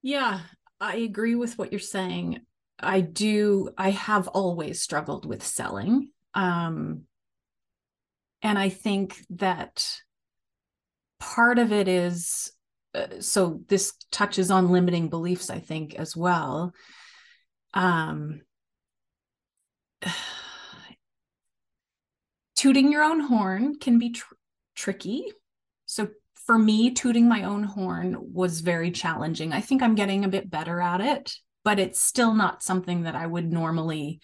[0.02, 0.42] Yeah,
[0.80, 2.40] I agree with what you're saying.
[2.80, 6.10] I do, I have always struggled with selling.
[6.34, 7.04] Um,
[8.42, 10.02] and I think that
[11.20, 12.52] part of it is
[12.96, 16.74] uh, so this touches on limiting beliefs, I think, as well.
[17.74, 18.42] Um,
[22.63, 24.36] tooting your own horn can be tr-
[24.73, 25.26] tricky.
[25.86, 26.08] So
[26.45, 29.52] for me, tooting my own horn was very challenging.
[29.52, 31.34] I think I'm getting a bit better at it,
[31.65, 34.21] but it's still not something that I would normally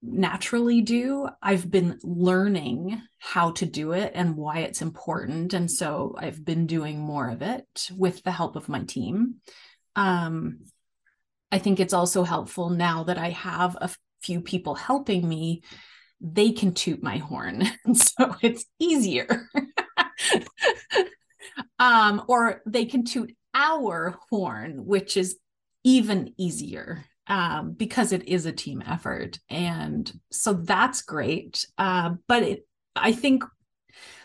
[0.00, 1.28] naturally do.
[1.42, 5.54] I've been learning how to do it and why it's important.
[5.54, 9.40] And so I've been doing more of it with the help of my team.
[9.96, 10.60] Um,
[11.50, 13.90] I think it's also helpful now that I have a
[14.22, 15.62] few people helping me
[16.20, 17.64] they can toot my horn.
[17.94, 19.48] so it's easier.
[21.78, 25.38] um, or they can toot our horn, which is
[25.84, 29.38] even easier um, because it is a team effort.
[29.48, 31.66] And so that's great.
[31.78, 33.44] Uh, but it, I think,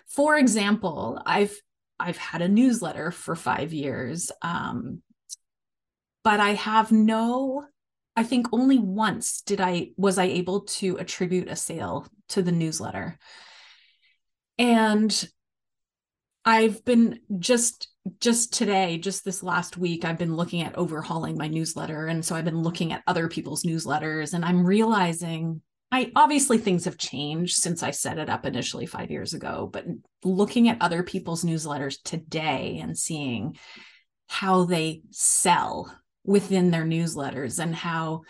[0.08, 1.56] for example, I've
[2.00, 5.04] I've had a newsletter for five years, um,
[6.24, 7.66] but I have no
[8.16, 12.52] I think only once did I was I able to attribute a sale to the
[12.52, 13.18] newsletter.
[14.58, 15.30] And
[16.44, 17.88] I've been just
[18.20, 22.08] just today, just this last week, I've been looking at overhauling my newsletter.
[22.08, 26.86] And so I've been looking at other people's newsletters and I'm realizing I obviously things
[26.86, 29.86] have changed since I set it up initially five years ago, but
[30.24, 33.58] looking at other people's newsletters today and seeing
[34.28, 35.94] how they sell
[36.24, 38.22] within their newsletters and how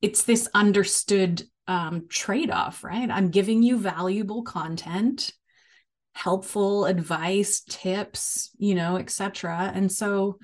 [0.00, 3.10] it's this understood um, trade off, right?
[3.10, 5.32] I'm giving you valuable content,
[6.14, 9.72] helpful advice, tips, you know, etc.
[9.74, 10.38] And so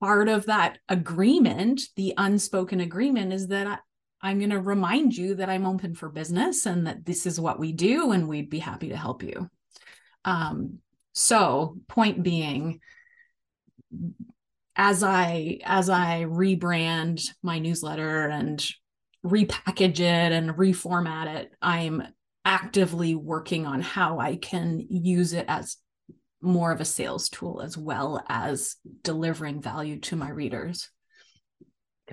[0.00, 3.78] part of that agreement, the unspoken agreement, is that I,
[4.20, 7.58] I'm going to remind you that I'm open for business and that this is what
[7.58, 9.48] we do, and we'd be happy to help you.
[10.24, 10.78] Um,
[11.12, 12.80] so, point being,
[14.76, 18.64] as I as I rebrand my newsletter and
[19.24, 22.02] repackage it and reformat it, I'm
[22.44, 25.76] actively working on how I can use it as
[26.40, 30.90] more of a sales tool as well as delivering value to my readers.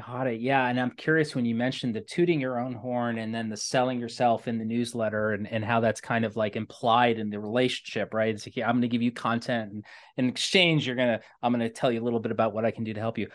[0.05, 0.39] Got it.
[0.39, 0.67] Yeah.
[0.67, 3.99] And I'm curious when you mentioned the tooting your own horn and then the selling
[3.99, 8.13] yourself in the newsletter and, and how that's kind of like implied in the relationship,
[8.13, 8.33] right?
[8.33, 9.85] It's like, yeah, I'm going to give you content and
[10.15, 12.65] in exchange, you're going to, I'm going to tell you a little bit about what
[12.65, 13.27] I can do to help you.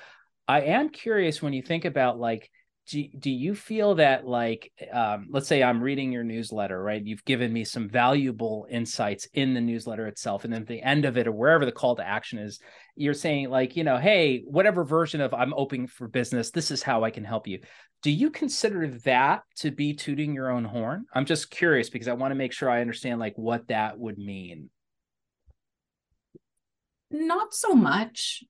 [0.49, 2.51] I am curious when you think about like
[2.87, 7.05] do, do you feel that like um, let's say i'm reading your newsletter right?
[7.05, 11.05] You've given me some valuable insights in the newsletter itself and then at the end
[11.05, 12.61] of it or wherever the call to action is
[12.97, 16.83] you're saying like you know hey whatever version of i'm open for business this is
[16.83, 17.61] how i can help you.
[18.03, 21.07] Do you consider that to be tooting your own horn?
[21.15, 24.19] I'm just curious because i want to make sure i understand like what that would
[24.19, 24.71] mean.
[27.11, 28.43] Not so much.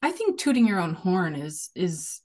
[0.00, 2.22] I think tooting your own horn is is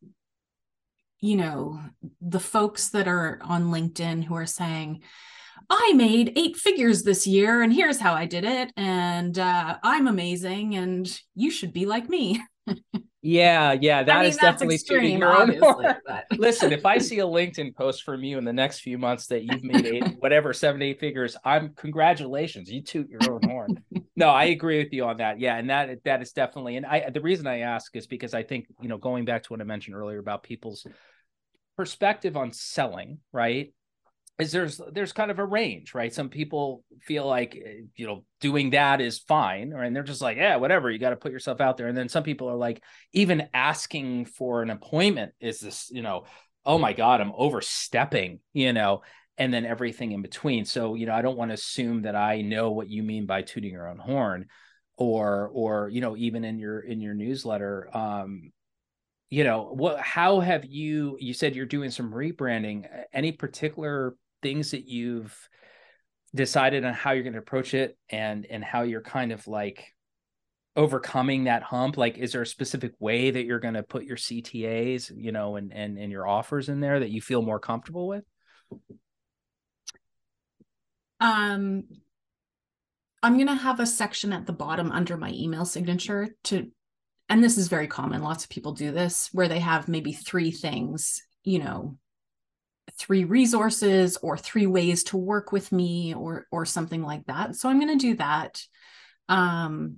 [1.20, 1.80] you know,
[2.22, 5.02] the folks that are on LinkedIn who are saying,
[5.70, 8.72] I made eight figures this year and here's how I did it.
[8.78, 12.42] And uh, I'm amazing and you should be like me.
[13.28, 15.60] yeah, yeah, that I mean, is definitely extreme, your own
[16.06, 16.26] but...
[16.38, 19.44] Listen, if I see a LinkedIn post from you in the next few months that
[19.44, 22.72] you've made eight, whatever, seven, eight figures, I'm congratulations.
[22.72, 23.84] You toot your own horn.
[24.16, 25.42] no, I agree with you on that.
[25.42, 28.44] Yeah, and that that is definitely, and I the reason I ask is because I
[28.44, 30.88] think you know going back to what I mentioned earlier about people's
[31.76, 33.74] perspective on selling, right?
[34.40, 36.14] Is there's there's kind of a range, right?
[36.14, 40.22] Some people feel like eh, you know doing that is fine, or and they're just
[40.22, 40.92] like, yeah, whatever.
[40.92, 41.88] You got to put yourself out there.
[41.88, 46.26] And then some people are like, even asking for an appointment is this, you know,
[46.66, 49.02] oh my god, I'm overstepping, you know,
[49.40, 50.66] and then everything in between.
[50.66, 53.42] So you know, I don't want to assume that I know what you mean by
[53.42, 54.46] tooting your own horn,
[54.98, 58.52] or or you know, even in your in your newsletter, um,
[59.30, 64.16] you know what how have you you said you're doing some rebranding any particular
[64.48, 65.38] things that you've
[66.34, 69.94] decided on how you're going to approach it and and how you're kind of like
[70.78, 71.98] overcoming that hump?
[71.98, 75.58] Like is there a specific way that you're going to put your ctas you know
[75.58, 78.24] and and and your offers in there that you feel more comfortable with?
[81.20, 81.84] Um
[83.24, 86.72] i'm going to have a section at the bottom under my email signature to
[87.30, 90.52] and this is very common lots of people do this where they have maybe three
[90.52, 91.98] things you know
[92.98, 97.56] three resources or three ways to work with me or or something like that.
[97.56, 98.62] So i'm going to do that.
[99.30, 99.98] Um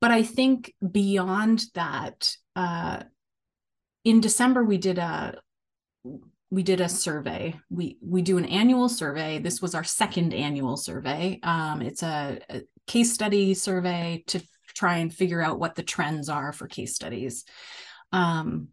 [0.00, 3.02] but i think beyond that uh
[4.04, 5.40] in december we did a
[6.50, 7.54] we did a survey.
[7.68, 9.38] We we do an annual survey.
[9.38, 11.40] This was our second annual survey.
[11.42, 14.42] Um, it's a, a case study survey to
[14.74, 17.44] try and figure out what the trends are for case studies.
[18.12, 18.68] Um,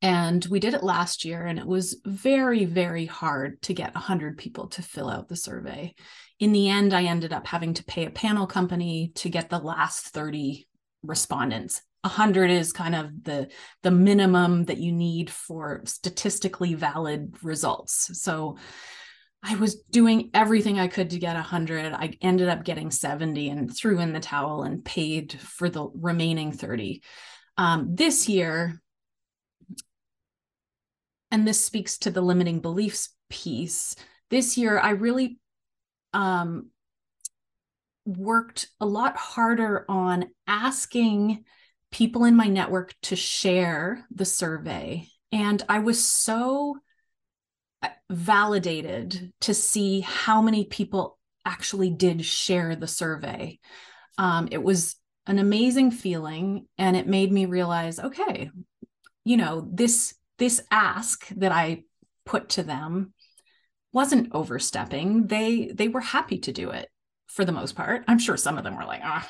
[0.00, 4.38] and we did it last year, and it was very, very hard to get 100
[4.38, 5.94] people to fill out the survey.
[6.38, 9.58] In the end, I ended up having to pay a panel company to get the
[9.58, 10.68] last 30
[11.02, 11.82] respondents.
[12.02, 13.48] 100 is kind of the
[13.82, 18.10] the minimum that you need for statistically valid results.
[18.22, 18.56] So
[19.42, 21.92] I was doing everything I could to get 100.
[21.92, 26.52] I ended up getting 70 and threw in the towel and paid for the remaining
[26.52, 27.02] 30.
[27.56, 28.80] Um, this year,
[31.30, 33.96] and this speaks to the limiting beliefs piece,
[34.30, 35.38] this year I really
[36.12, 36.70] um,
[38.04, 41.44] worked a lot harder on asking
[41.90, 45.06] people in my network to share the survey.
[45.32, 46.78] And I was so
[48.10, 53.58] validated to see how many people actually did share the survey.
[54.16, 58.50] Um, it was an amazing feeling, and it made me realize, okay,
[59.24, 61.84] you know, this this ask that I
[62.24, 63.12] put to them
[63.92, 65.26] wasn't overstepping.
[65.26, 66.88] They they were happy to do it
[67.26, 68.04] for the most part.
[68.08, 69.28] I'm sure some of them were like, ah,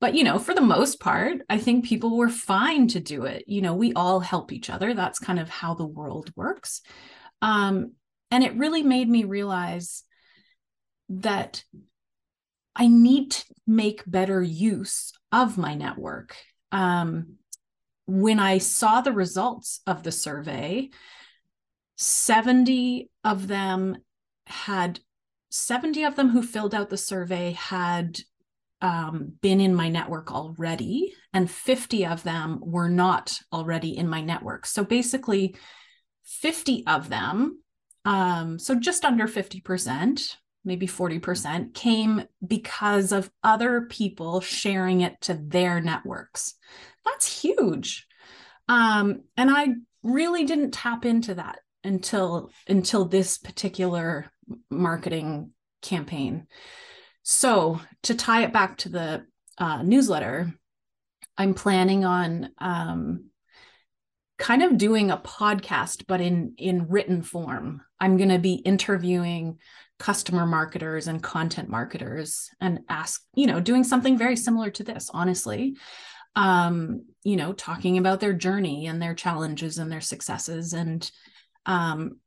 [0.00, 3.44] but you know, for the most part, I think people were fine to do it.
[3.46, 4.94] You know, we all help each other.
[4.94, 6.82] That's kind of how the world works.
[7.42, 7.92] Um,
[8.30, 10.02] and it really made me realize
[11.08, 11.62] that
[12.74, 16.36] I need to make better use of my network.
[16.72, 17.36] Um,
[18.06, 20.90] when I saw the results of the survey,
[21.96, 23.98] 70 of them
[24.46, 25.00] had
[25.50, 28.18] 70 of them who filled out the survey had
[28.80, 34.20] um, been in my network already, and 50 of them were not already in my
[34.20, 34.66] network.
[34.66, 35.56] So basically,
[36.24, 37.62] 50 of them,
[38.04, 40.36] um, so just under 50%,
[40.66, 46.54] maybe 40%, came because of other people sharing it to their networks.
[47.04, 48.06] That's huge.
[48.68, 49.68] Um, and I
[50.02, 54.26] really didn't tap into that until until this particular
[54.70, 55.52] marketing
[55.82, 56.46] campaign.
[57.22, 59.26] So to tie it back to the
[59.58, 60.52] uh, newsletter,
[61.38, 63.30] I'm planning on um,
[64.38, 67.82] kind of doing a podcast, but in in written form.
[67.98, 69.58] I'm going to be interviewing
[69.98, 75.10] customer marketers and content marketers and ask, you know, doing something very similar to this,
[75.12, 75.76] honestly.
[76.34, 81.10] Um, you know, talking about their journey and their challenges and their successes and
[81.64, 82.20] um,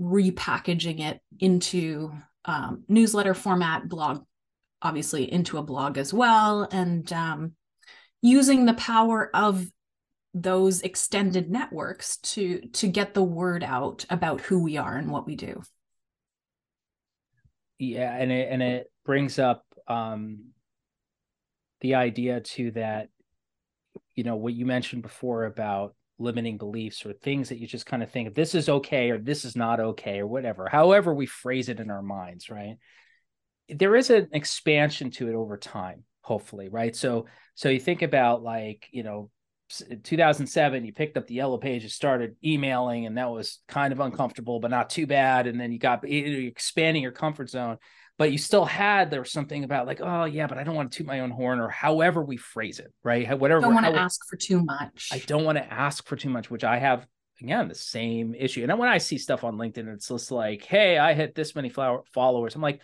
[0.00, 2.12] repackaging it into
[2.44, 4.24] um, newsletter format, blog,
[4.82, 7.52] obviously into a blog as well, and um,
[8.20, 9.66] using the power of
[10.34, 15.26] those extended networks to to get the word out about who we are and what
[15.26, 15.62] we do.
[17.84, 20.50] Yeah, and it and it brings up um,
[21.80, 23.08] the idea too that
[24.14, 28.00] you know what you mentioned before about limiting beliefs or things that you just kind
[28.00, 31.68] of think this is okay or this is not okay or whatever however we phrase
[31.68, 32.76] it in our minds right?
[33.68, 36.94] There is an expansion to it over time hopefully right?
[36.94, 37.26] So
[37.56, 39.28] so you think about like you know
[40.02, 44.60] 2007 you picked up the yellow pages started emailing and that was kind of uncomfortable
[44.60, 45.46] but not too bad.
[45.46, 47.78] And then you got expanding your comfort zone
[48.18, 50.92] but you still had there was something about like oh yeah but i don't want
[50.92, 53.26] to toot my own horn or however we phrase it right?
[53.38, 55.08] Whatever I don't want to ask for too much.
[55.12, 57.06] I don't want to ask for too much which i have
[57.40, 58.62] again the same issue.
[58.62, 61.68] And when i see stuff on linkedin it's just like hey i hit this many
[61.68, 62.80] flower, followers i'm like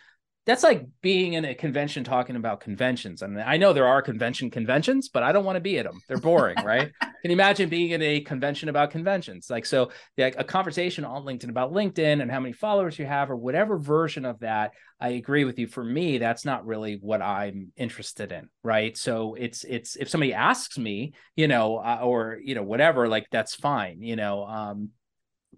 [0.48, 3.22] that's like being in a convention talking about conventions.
[3.22, 5.78] I and mean, I know there are convention conventions, but I don't want to be
[5.78, 6.00] at them.
[6.08, 6.90] They're boring, right?
[7.02, 9.48] Can you imagine being in a convention about conventions?
[9.50, 13.30] Like, so like a conversation on LinkedIn about LinkedIn and how many followers you have
[13.30, 14.72] or whatever version of that.
[14.98, 15.66] I agree with you.
[15.66, 18.96] For me, that's not really what I'm interested in, right?
[18.96, 23.26] So it's, it's, if somebody asks me, you know, uh, or, you know, whatever, like
[23.30, 24.88] that's fine, you know, um,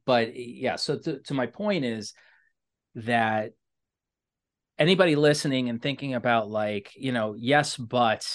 [0.04, 2.12] but yeah, so to, to my point is
[2.96, 3.52] that
[4.80, 8.26] anybody listening and thinking about like, you know, yes, but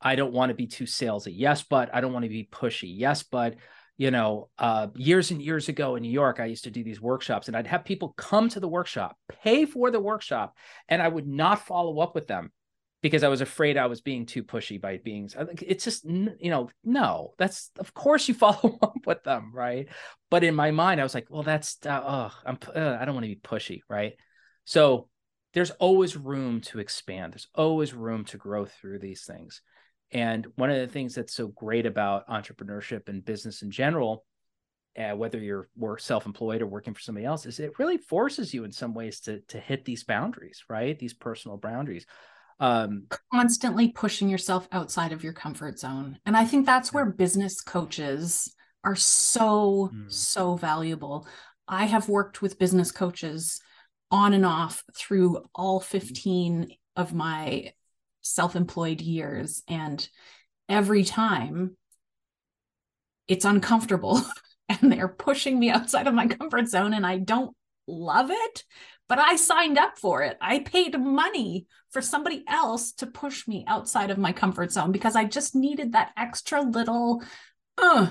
[0.00, 1.32] I don't want to be too salesy.
[1.34, 2.92] Yes, but I don't want to be pushy.
[2.96, 3.56] Yes, but
[3.98, 7.00] you know, uh, years and years ago in New York, I used to do these
[7.00, 10.54] workshops and I'd have people come to the workshop, pay for the workshop,
[10.88, 12.52] and I would not follow up with them
[13.02, 15.30] because I was afraid I was being too pushy by being.
[15.62, 19.88] It's just, you know, no, that's, of course you follow up with them, right?
[20.30, 23.14] But in my mind, I was like, well, that's, uh, oh, I'm, uh, I don't
[23.14, 24.12] want to be pushy, right?
[24.66, 25.08] So
[25.56, 27.32] there's always room to expand.
[27.32, 29.62] There's always room to grow through these things.
[30.12, 34.26] And one of the things that's so great about entrepreneurship and business in general,
[34.98, 38.70] uh, whether you're self-employed or working for somebody else, is it really forces you in
[38.70, 40.98] some ways to to hit these boundaries, right?
[40.98, 42.04] These personal boundaries.
[42.60, 47.62] Um, Constantly pushing yourself outside of your comfort zone, and I think that's where business
[47.62, 48.54] coaches
[48.84, 50.12] are so mm.
[50.12, 51.26] so valuable.
[51.66, 53.58] I have worked with business coaches
[54.10, 57.72] on and off through all 15 of my
[58.22, 60.08] self-employed years and
[60.68, 61.76] every time
[63.28, 64.20] it's uncomfortable
[64.68, 67.54] and they're pushing me outside of my comfort zone and I don't
[67.86, 68.64] love it
[69.08, 70.36] but I signed up for it.
[70.40, 75.14] I paid money for somebody else to push me outside of my comfort zone because
[75.14, 77.22] I just needed that extra little
[77.78, 78.08] uh.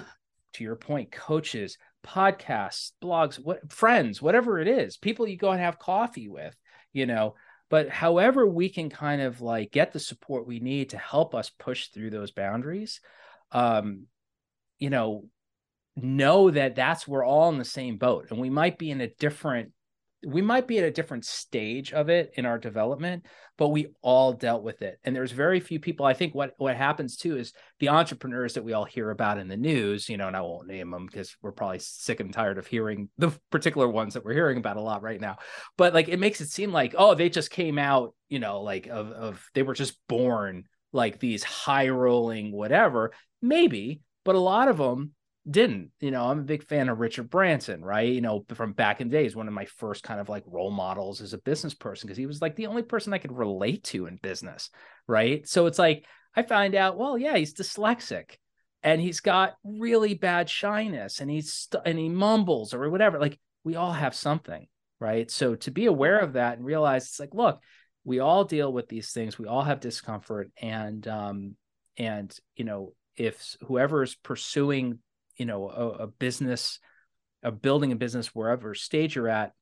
[0.53, 5.59] to your point coaches podcasts, blogs, what friends, whatever it is, people you go and
[5.59, 6.55] have coffee with,
[6.93, 7.35] you know.
[7.69, 11.49] But however we can kind of like get the support we need to help us
[11.49, 13.01] push through those boundaries,
[13.51, 14.05] um,
[14.77, 15.25] you know,
[15.95, 19.07] know that that's we're all in the same boat and we might be in a
[19.07, 19.71] different
[20.25, 23.25] we might be at a different stage of it in our development
[23.57, 24.99] but we all dealt with it.
[25.03, 28.63] And there's very few people i think what what happens too is the entrepreneurs that
[28.63, 31.35] we all hear about in the news you know and i won't name them because
[31.41, 34.81] we're probably sick and tired of hearing the particular ones that we're hearing about a
[34.81, 35.37] lot right now.
[35.77, 38.87] But like it makes it seem like oh they just came out you know like
[38.87, 43.11] of of they were just born like these high rolling whatever
[43.41, 45.11] maybe but a lot of them
[45.49, 45.91] didn't.
[45.99, 48.11] You know, I'm a big fan of Richard Branson, right?
[48.11, 51.21] You know, from back in days, one of my first kind of like role models
[51.21, 54.07] as a business person, because he was like the only person I could relate to
[54.07, 54.69] in business,
[55.07, 55.47] right?
[55.47, 58.35] So it's like I find out, well, yeah, he's dyslexic.
[58.83, 63.39] and he's got really bad shyness and he's st- and he mumbles or whatever like
[63.63, 64.67] we all have something
[64.99, 67.59] right so to be aware of that and realize it's like look
[68.03, 71.55] we all deal with these things we all have discomfort and um
[71.97, 74.99] and you know if whoever is pursuing
[75.37, 76.79] you know a, a business
[77.43, 79.53] a building a business wherever stage you're at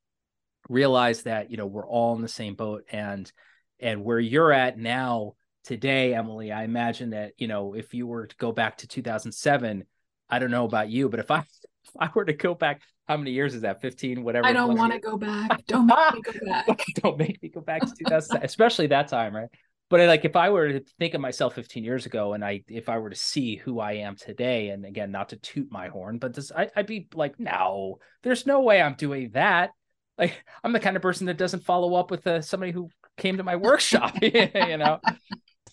[0.69, 2.85] realize that you know we're all in the same boat.
[2.91, 3.31] And
[3.79, 8.27] and where you're at now today emily i imagine that you know if you were
[8.27, 9.85] to go back to 2007
[10.29, 11.39] i don't know about you but if i
[11.83, 13.81] if i were to go back how many years is that?
[13.81, 15.65] 15 whatever i don't want to go back.
[15.67, 19.35] Don't make me go back don't make me go back to 2000 especially that time
[19.35, 19.49] right
[19.89, 22.89] but like if i were to think of myself 15 years ago and i if
[22.89, 26.17] i were to see who i am today and again not to toot my horn
[26.17, 29.71] but this I, i'd be like no there's no way i'm doing that.
[30.17, 33.37] Like i'm the kind of person that doesn't follow up with uh, somebody who came
[33.37, 34.99] to my workshop you know?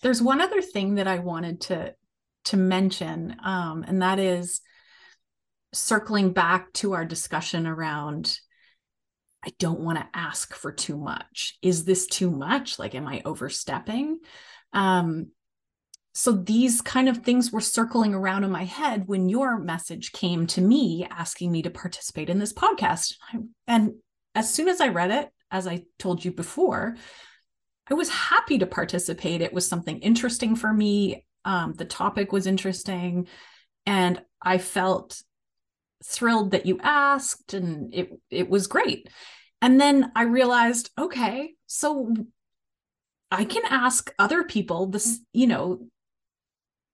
[0.01, 1.93] There's one other thing that i wanted to
[2.45, 4.61] to mention um, and that is
[5.73, 8.37] circling back to our discussion around
[9.43, 11.57] I don't want to ask for too much.
[11.61, 12.77] Is this too much?
[12.77, 14.19] Like, am I overstepping?
[14.73, 15.27] Um,
[16.13, 20.45] so these kind of things were circling around in my head when your message came
[20.47, 23.15] to me asking me to participate in this podcast.
[23.65, 23.93] And
[24.35, 26.95] as soon as I read it, as I told you before,
[27.89, 29.41] I was happy to participate.
[29.41, 31.25] It was something interesting for me.
[31.45, 33.27] Um, the topic was interesting.
[33.85, 35.21] And I felt
[36.03, 39.09] thrilled that you asked and it it was great.
[39.61, 42.13] And then I realized, okay, so
[43.29, 45.87] I can ask other people this, you know,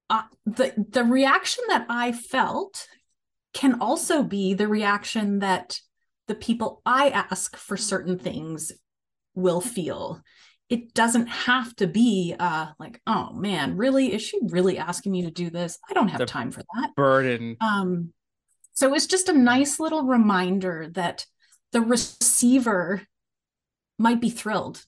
[0.09, 2.87] uh, the the reaction that I felt
[3.53, 5.79] can also be the reaction that
[6.27, 8.71] the people I ask for certain things
[9.33, 10.21] will feel.
[10.69, 14.13] It doesn't have to be uh, like, oh man, really?
[14.13, 15.79] Is she really asking me to do this?
[15.89, 16.93] I don't have the time for that.
[16.95, 17.55] Burden.
[17.61, 18.11] Um,
[18.78, 21.25] so it's just a nice little reminder that
[21.71, 23.01] the receiver
[23.97, 24.84] might be thrilled.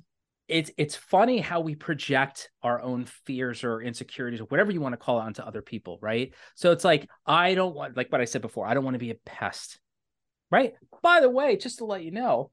[0.48, 4.94] It's it's funny how we project our own fears or insecurities or whatever you want
[4.94, 6.36] to call it onto other people, right?
[6.54, 9.00] So it's like I don't want like what I said before, I don't want to
[9.00, 9.80] be a pest.
[10.52, 10.74] Right?
[11.02, 12.52] By the way, just to let you know,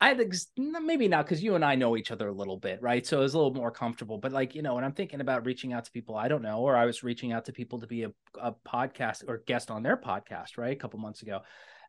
[0.00, 3.06] I ex- maybe not because you and I know each other a little bit, right?
[3.06, 4.18] So it was a little more comfortable.
[4.18, 6.58] But like you know, when I'm thinking about reaching out to people I don't know,
[6.58, 9.82] or I was reaching out to people to be a, a podcast or guest on
[9.82, 11.40] their podcast, right, a couple months ago,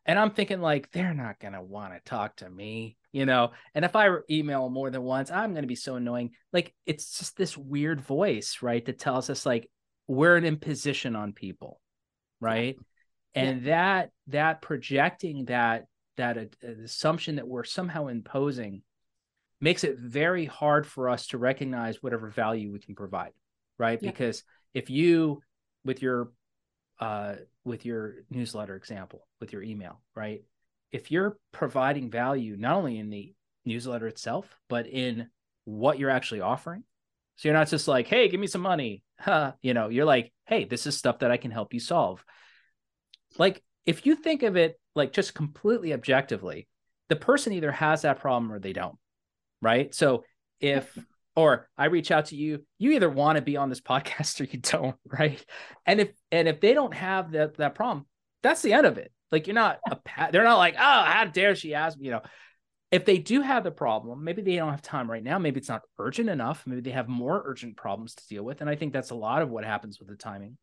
[0.06, 3.52] and I'm thinking like they're not gonna want to talk to me, you know.
[3.74, 6.30] And if I email more than once, I'm gonna be so annoying.
[6.50, 9.68] Like it's just this weird voice, right, that tells us like
[10.06, 11.78] we're an imposition on people,
[12.40, 12.78] right?
[13.34, 13.72] And yeah.
[13.72, 15.84] that that projecting that
[16.18, 18.82] that uh, assumption that we're somehow imposing
[19.60, 23.32] makes it very hard for us to recognize whatever value we can provide
[23.78, 24.10] right yeah.
[24.10, 24.44] because
[24.74, 25.40] if you
[25.84, 26.30] with your
[27.00, 30.42] uh with your newsletter example with your email right
[30.92, 35.28] if you're providing value not only in the newsletter itself but in
[35.64, 36.82] what you're actually offering
[37.36, 39.52] so you're not just like hey give me some money huh.
[39.62, 42.24] you know you're like hey this is stuff that i can help you solve
[43.38, 46.68] like if you think of it like just completely objectively,
[47.08, 48.96] the person either has that problem or they don't.
[49.60, 49.94] Right.
[49.94, 50.24] So
[50.60, 50.96] if,
[51.34, 54.44] or I reach out to you, you either want to be on this podcast or
[54.44, 54.96] you don't.
[55.06, 55.44] Right.
[55.86, 58.06] And if, and if they don't have that, that problem,
[58.42, 59.12] that's the end of it.
[59.30, 59.98] Like you're not a,
[60.32, 62.22] they're not like, oh, how dare she ask me, you know,
[62.90, 65.38] if they do have the problem, maybe they don't have time right now.
[65.38, 66.62] Maybe it's not urgent enough.
[66.66, 68.62] Maybe they have more urgent problems to deal with.
[68.62, 70.56] And I think that's a lot of what happens with the timing.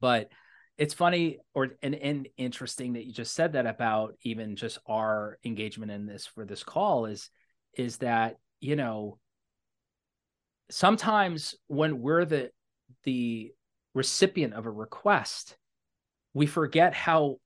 [0.00, 0.30] But
[0.78, 5.38] it's funny or and, and interesting that you just said that about even just our
[5.44, 7.30] engagement in this for this call is
[7.74, 9.18] is that you know
[10.70, 12.50] sometimes when we're the
[13.04, 13.52] the
[13.94, 15.56] recipient of a request
[16.34, 17.36] we forget how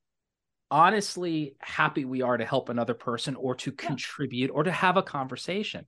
[0.71, 3.89] honestly happy we are to help another person or to yeah.
[3.89, 5.85] contribute or to have a conversation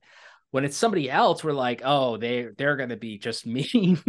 [0.51, 3.99] when it's somebody else we're like oh they they're going to be just mean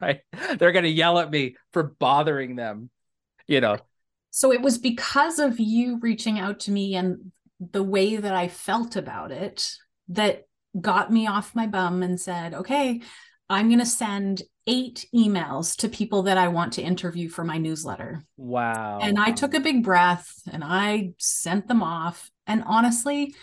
[0.00, 0.20] right?
[0.58, 2.90] They're going to yell at me for bothering them
[3.46, 3.78] you know?
[4.30, 7.30] So it was because of you reaching out to me and
[7.60, 9.68] the way that i felt about it
[10.08, 10.42] that
[10.80, 13.00] got me off my bum and said okay
[13.48, 17.58] i'm going to send eight emails to people that i want to interview for my
[17.58, 18.24] newsletter.
[18.36, 18.98] Wow.
[19.00, 22.30] And i took a big breath and i sent them off.
[22.46, 23.34] And honestly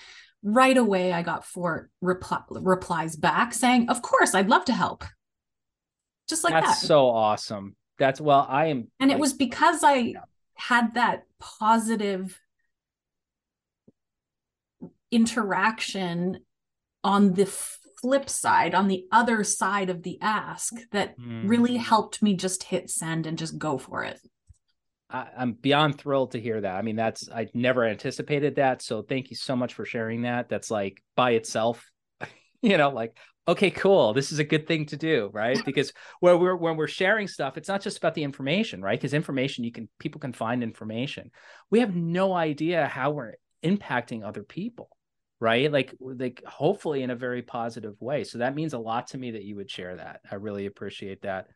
[0.44, 5.04] right away I got four repl- replies back saying, "Of course, I'd love to help."
[6.28, 6.66] Just like that.
[6.66, 6.88] That's that.
[6.88, 7.76] so awesome.
[7.98, 10.20] That's well, I am And like, it was because I yeah.
[10.56, 12.40] had that positive
[15.12, 16.40] interaction
[17.04, 17.46] on the
[18.02, 21.48] flip side on the other side of the ask that mm.
[21.48, 24.20] really helped me just hit send and just go for it.
[25.12, 26.76] I, am beyond thrilled to hear that.
[26.76, 28.82] I mean, that's I never anticipated that.
[28.82, 30.50] So thank you so much for sharing that.
[30.50, 31.90] That's like by itself,
[32.62, 34.14] you know, like okay, cool.
[34.14, 35.60] This is a good thing to do, right?
[35.66, 39.00] Because where we're when we're sharing stuff, it's not just about the information, right?
[39.00, 41.32] Because information you can people can find information.
[41.70, 43.34] We have no idea how we're
[43.64, 44.90] impacting other people,
[45.40, 45.72] right?
[45.72, 48.24] Like like hopefully in a very positive way.
[48.24, 50.22] So that means a lot to me that you would share that.
[50.30, 51.48] I really appreciate that.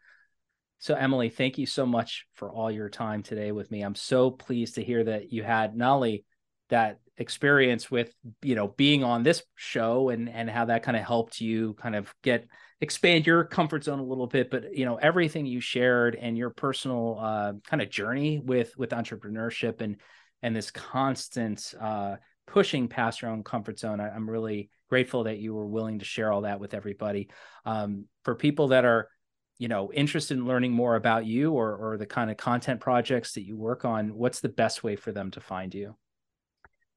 [0.79, 3.81] So, Emily, thank you so much for all your time today with me.
[3.81, 6.25] I'm so pleased to hear that you had not only
[6.69, 11.03] that experience with, you know, being on this show and and how that kind of
[11.03, 12.47] helped you kind of get
[12.81, 16.49] expand your comfort zone a little bit, but you know, everything you shared and your
[16.49, 19.97] personal uh, kind of journey with with entrepreneurship and
[20.41, 22.15] and this constant uh,
[22.47, 23.99] pushing past your own comfort zone.
[23.99, 27.29] I, am really grateful that you were willing to share all that with everybody.
[27.65, 29.09] Um, for people that are
[29.57, 33.33] you know interested in learning more about you or or the kind of content projects
[33.33, 35.95] that you work on what's the best way for them to find you?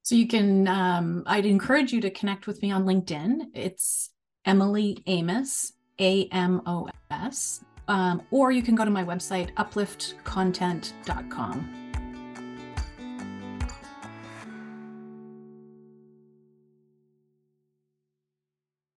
[0.03, 3.47] So you can um, i'd encourage you to connect with me on linkedin.
[3.55, 4.11] It's
[4.45, 11.88] emily amos a-m-o-s um, or you can go to my website upliftcontent.com